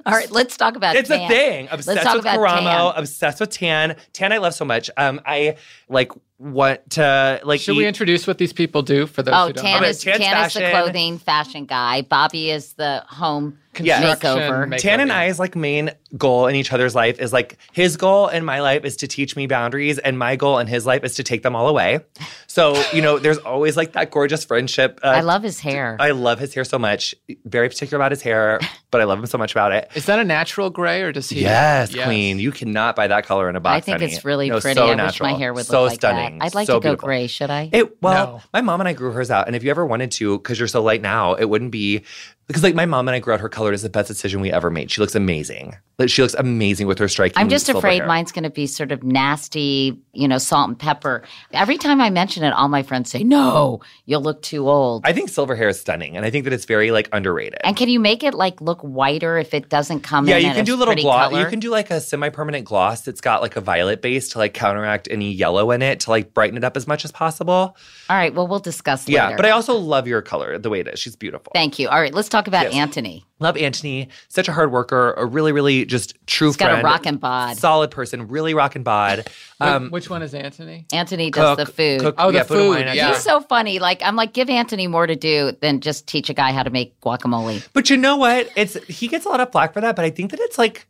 [0.07, 1.21] All right, let's talk about It's tan.
[1.23, 1.65] a thing.
[1.67, 3.03] Let's Obsessed talk with about Karamo, tan.
[3.03, 3.97] obsessed with tan.
[4.15, 4.91] Tan I love so much.
[4.97, 5.57] Um, I
[5.89, 9.53] like want to like Should we introduce what these people do for those Oh, who
[9.55, 9.89] don't Tan know?
[9.89, 12.03] is, Tan's Tan is the clothing fashion guy.
[12.03, 14.03] Bobby is the home Yes.
[14.03, 14.21] makeover.
[14.65, 15.15] Construction, Tan and makeover.
[15.15, 18.85] I's like main goal in each other's life is like his goal in my life
[18.85, 21.55] is to teach me boundaries, and my goal in his life is to take them
[21.55, 22.01] all away.
[22.49, 24.99] So you know, there's always like that gorgeous friendship.
[25.05, 25.97] Uh, I love his hair.
[26.01, 27.15] I love his hair so much.
[27.45, 28.59] Very particular about his hair,
[28.91, 29.89] but I love him so much about it.
[29.95, 31.43] Is that a natural gray or does he?
[31.43, 32.41] Yes, queen.
[32.41, 33.77] You cannot buy that color in a box.
[33.77, 34.13] I think honey.
[34.13, 34.75] it's really No, pretty.
[34.75, 35.31] so I wish natural.
[35.31, 36.25] my hair would so look like stunning.
[36.28, 36.28] that.
[36.41, 37.07] I'd like so to go beautiful.
[37.07, 37.27] gray.
[37.27, 37.69] Should I?
[37.73, 38.43] It well, No.
[38.53, 40.69] my mom and I grew hers out, and if you ever wanted to, because you're
[40.69, 42.03] so light now, it wouldn't be
[42.49, 43.73] because like my mom and I grew out her color.
[43.73, 44.91] Is the best decision we ever made.
[44.91, 45.77] She looks amazing.
[45.99, 47.37] Like she looks amazing with her striking.
[47.37, 48.07] I'm just afraid hair.
[48.07, 51.25] mine's going to be sort of nasty, you know, salt and pepper.
[51.53, 55.13] Every time I mention it, all my friends say, "No, you'll look too old." I
[55.13, 57.61] think silver hair is stunning, and I think that it's very like underrated.
[57.65, 60.65] and can you make it like look whiter if it doesn't come yeah, you can
[60.65, 61.31] do a little gloss.
[61.31, 61.41] color?
[61.41, 64.55] You can do like a semi-permanent gloss that's got like a violet base to like
[64.55, 67.77] counteract any yellow in it to like brighten it up as much as possible.
[68.09, 68.33] All right.
[68.33, 69.17] Well, we'll discuss later.
[69.17, 71.01] Yeah, but I also love your color the way it is.
[71.01, 71.51] She's beautiful.
[71.55, 71.89] Thank you.
[71.89, 72.89] All right, let's talk about Yes.
[72.95, 73.25] Antoni.
[73.41, 76.83] Love Antoni, such a hard worker, a really, really just true He's got friend.
[76.83, 77.57] a rockin' bod.
[77.57, 79.29] Solid person, really rockin' bod.
[79.61, 80.87] Um, Which one is Antoni?
[80.89, 82.01] Antoni does cook- the food.
[82.01, 83.09] cook- Oh, the yeah, and food, wine, yeah.
[83.09, 83.79] He's so funny.
[83.79, 86.71] Like I'm like, give Antoni more to do than just teach a guy how to
[86.71, 87.67] make guacamole.
[87.73, 88.51] But you know what?
[88.57, 90.87] It's he gets a lot of flack for that, but I think that it's like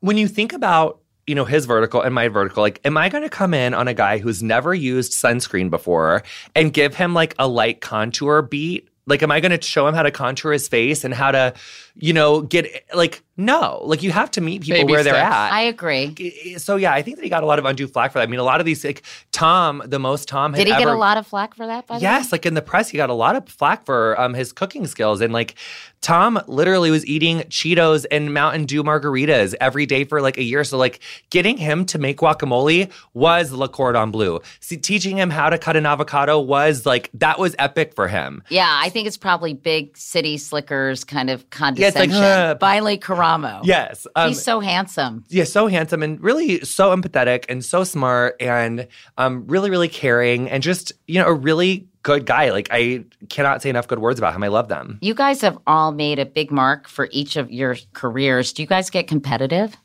[0.00, 3.24] when you think about you know his vertical and my vertical like am i going
[3.24, 6.22] to come in on a guy who's never used sunscreen before
[6.54, 9.94] and give him like a light contour beat like am i going to show him
[9.94, 11.54] how to contour his face and how to
[11.94, 15.52] you know get like no like you have to meet people Baby where they're at
[15.52, 16.56] I agree.
[16.58, 18.30] so yeah i think that he got a lot of undue flack for that i
[18.30, 19.02] mean a lot of these like
[19.32, 21.86] tom the most tom had Did he get a lot of flack for that?
[21.86, 22.28] By the Yes, way?
[22.32, 25.20] like in the press, he got a lot of flack for um, his cooking skills.
[25.20, 25.54] And like
[26.02, 30.62] Tom literally was eating Cheetos and Mountain Dew margaritas every day for like a year.
[30.62, 34.40] So like getting him to make guacamole was Le Cordon Bleu.
[34.60, 38.42] See, teaching him how to cut an avocado was like that was epic for him.
[38.50, 41.82] Yeah, I think it's probably big city slickers kind of condescension.
[41.82, 42.56] Yeah, it's like, condescension.
[42.56, 43.60] uh, Finally, Karamo.
[43.64, 44.06] Yes.
[44.14, 45.24] Um, He's so handsome.
[45.28, 48.86] yeah, so handsome and really so empathetic and so smart and
[49.18, 52.50] um, really, really caring and just, you know, a really good guy.
[52.50, 54.44] Like I cannot say enough good words about him.
[54.44, 54.98] I love them.
[55.02, 58.52] You guys have all made a big mark for each of your careers.
[58.52, 59.76] Do you guys get competitive?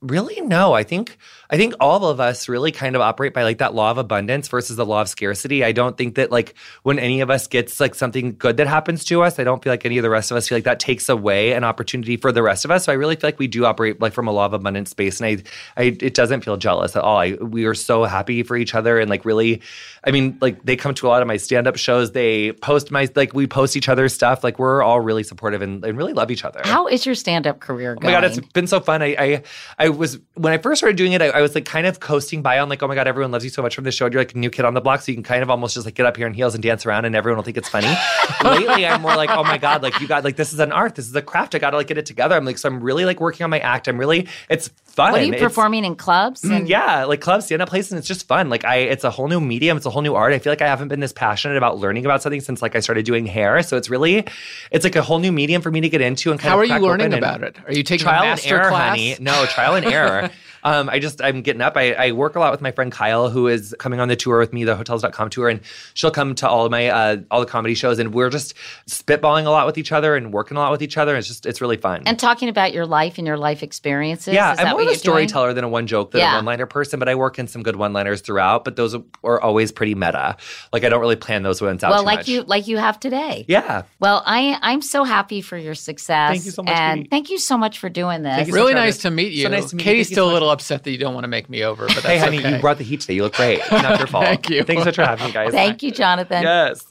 [0.00, 0.74] Really, no.
[0.74, 1.18] I think
[1.50, 4.48] I think all of us really kind of operate by like that law of abundance
[4.48, 5.64] versus the law of scarcity.
[5.64, 9.04] I don't think that like when any of us gets like something good that happens
[9.06, 10.80] to us, I don't feel like any of the rest of us feel like that
[10.80, 12.84] takes away an opportunity for the rest of us.
[12.84, 15.20] So I really feel like we do operate like from a law of abundance space,
[15.20, 17.18] and I, I it doesn't feel jealous at all.
[17.18, 19.62] I we are so happy for each other, and like really,
[20.04, 22.12] I mean, like they come to a lot of my stand up shows.
[22.12, 24.42] They post my like we post each other's stuff.
[24.42, 26.60] Like we're all really supportive and, and really love each other.
[26.64, 28.12] How is your stand up career Oh going?
[28.14, 29.02] my god, it's been so fun.
[29.02, 29.42] I, I
[29.78, 32.42] I was when I first started doing it, I, I was like kind of coasting
[32.42, 34.06] by on like, oh my god, everyone loves you so much from the show.
[34.06, 35.86] You're like a new kid on the block, so you can kind of almost just
[35.86, 37.92] like get up here in heels and dance around, and everyone will think it's funny.
[38.44, 40.94] Lately, I'm more like, oh my god, like you got like this is an art,
[40.94, 41.54] this is a craft.
[41.54, 42.34] I got to like get it together.
[42.34, 43.88] I'm like, so I'm really like working on my act.
[43.88, 45.12] I'm really, it's fun.
[45.12, 46.42] what are you It's- performing in clubs?
[46.42, 48.48] Mm, And yeah, like club stand up places, and it's just fun.
[48.48, 49.76] Like I, it's a whole new medium.
[49.76, 50.32] It's a whole new art.
[50.32, 52.80] I feel like I haven't been this passionate about learning about something since like I
[52.80, 53.62] started doing hair.
[53.62, 54.24] So it's really,
[54.70, 56.70] it's like a whole new medium for me to get into and kind How of
[56.70, 57.56] are you learning about it?
[57.66, 58.88] Are you taking trial a and error, class?
[58.90, 59.16] honey.
[59.20, 60.30] No, trial and error.
[60.66, 61.76] Um, I just I'm getting up.
[61.76, 64.38] I, I work a lot with my friend Kyle, who is coming on the tour
[64.38, 65.60] with me, the Hotels.com tour, and
[65.94, 68.54] she'll come to all of my uh, all the comedy shows, and we're just
[68.88, 71.16] spitballing a lot with each other and working a lot with each other.
[71.16, 72.02] It's just it's really fun.
[72.06, 74.34] and talking about your life and your life experiences.
[74.34, 74.98] yeah, Is I'm that more of a you're doing?
[75.28, 76.32] storyteller than a one joke than Yeah.
[76.34, 78.64] a one liner person, but I work in some good one liners throughout.
[78.64, 80.36] But those are always pretty meta.
[80.72, 81.90] Like I don't really plan those ones out.
[81.90, 82.28] Well, too like much.
[82.28, 83.44] you, like you have today.
[83.48, 83.82] Yeah.
[84.00, 86.30] Well, I I'm so happy for your success.
[86.32, 87.08] Thank you so much, and Katie.
[87.10, 88.34] thank you so much for doing this.
[88.34, 89.44] Thank you so Really nice to meet you.
[89.44, 89.92] So nice to meet you.
[89.92, 91.86] Katie's you still so a little upset that you don't want to make me over,
[91.86, 92.54] but that's Hey, honey, okay.
[92.56, 93.14] you brought the heat today.
[93.14, 93.60] You look great.
[93.70, 94.24] Not your fault.
[94.24, 94.62] Thank you.
[94.64, 95.52] Thanks so much for having me, guys.
[95.52, 96.42] Thank you, Jonathan.
[96.42, 96.84] Yes.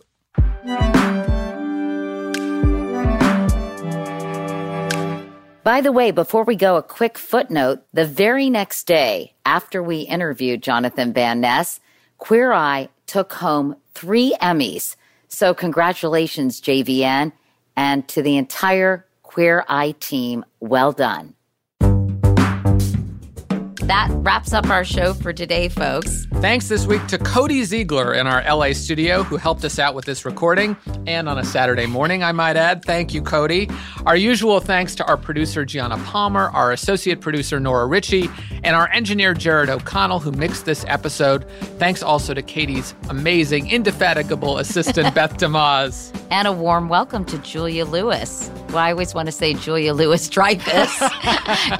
[5.64, 7.80] By the way, before we go, a quick footnote.
[7.92, 11.80] The very next day after we interviewed Jonathan Van Ness,
[12.20, 14.96] Queer Eye took home three Emmys.
[15.28, 17.32] So congratulations, JVN,
[17.76, 21.34] and to the entire Queer Eye team, well done.
[23.88, 26.26] That wraps up our show for today, folks.
[26.36, 30.06] Thanks this week to Cody Ziegler in our LA studio who helped us out with
[30.06, 30.76] this recording
[31.06, 32.84] and on a Saturday morning, I might add.
[32.84, 33.70] Thank you, Cody.
[34.06, 38.28] Our usual thanks to our producer, Gianna Palmer, our associate producer, Nora Ritchie,
[38.64, 41.48] and our engineer, Jared O'Connell, who mixed this episode.
[41.78, 46.12] Thanks also to Katie's amazing, indefatigable assistant, Beth DeMaz.
[46.32, 48.50] And a warm welcome to Julia Lewis.
[48.70, 51.02] Well, I always want to say Julia Lewis Dreyfus.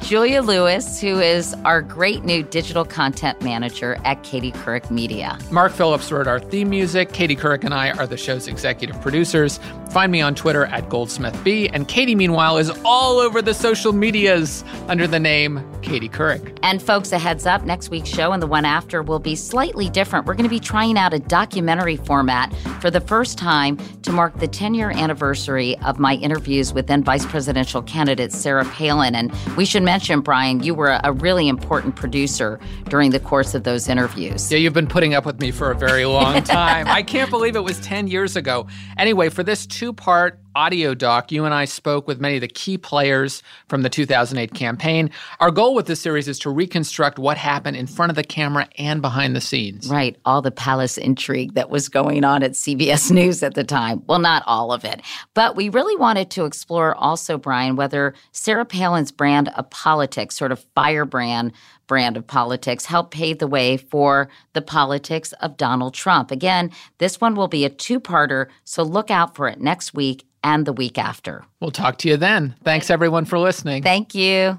[0.02, 5.38] Julia Lewis, who is our great new digital content manager at Katie Couric Media.
[5.50, 7.10] Mark Phillips wrote our theme music.
[7.14, 9.58] Katie Couric and I are the show's executive producers.
[9.92, 11.70] Find me on Twitter at GoldsmithB.
[11.72, 16.58] And Katie, meanwhile, is all over the social medias under the name Katie Couric.
[16.62, 19.88] And folks, a heads up next week's show and the one after will be slightly
[19.88, 20.26] different.
[20.26, 24.38] We're going to be trying out a documentary format for the first time to mark
[24.38, 29.14] the 10 year anniversary of my interviews with then vice presidential candidate Sarah Palin.
[29.14, 32.58] And we should mention, Brian, you were a really important producer
[32.88, 34.50] during the course of those interviews.
[34.50, 36.86] Yeah, you've been putting up with me for a very long time.
[36.88, 38.66] I can't believe it was 10 years ago.
[38.98, 42.48] Anyway, for this two part audio doc, you and I spoke with many of the
[42.48, 45.10] key players from the 2008 campaign.
[45.38, 48.66] Our goal with this series is to reconstruct what happened in front of the camera
[48.78, 49.90] and behind the scenes.
[49.90, 54.02] Right, all the palace intrigue that was going on at CBS News at the time.
[54.06, 55.02] Well, not all of it.
[55.34, 60.52] But we really wanted to explore also, Brian, whether Sarah Palin's brand of politics, sort
[60.52, 61.52] of firebrand
[61.86, 66.30] brand of politics helped pave the way for the politics of Donald Trump.
[66.30, 70.26] Again, this one will be a two parter, so look out for it next week
[70.42, 71.44] and the week after.
[71.60, 72.54] We'll talk to you then.
[72.62, 73.82] Thanks, everyone, for listening.
[73.82, 74.58] Thank you.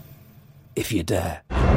[0.75, 1.70] if you dare.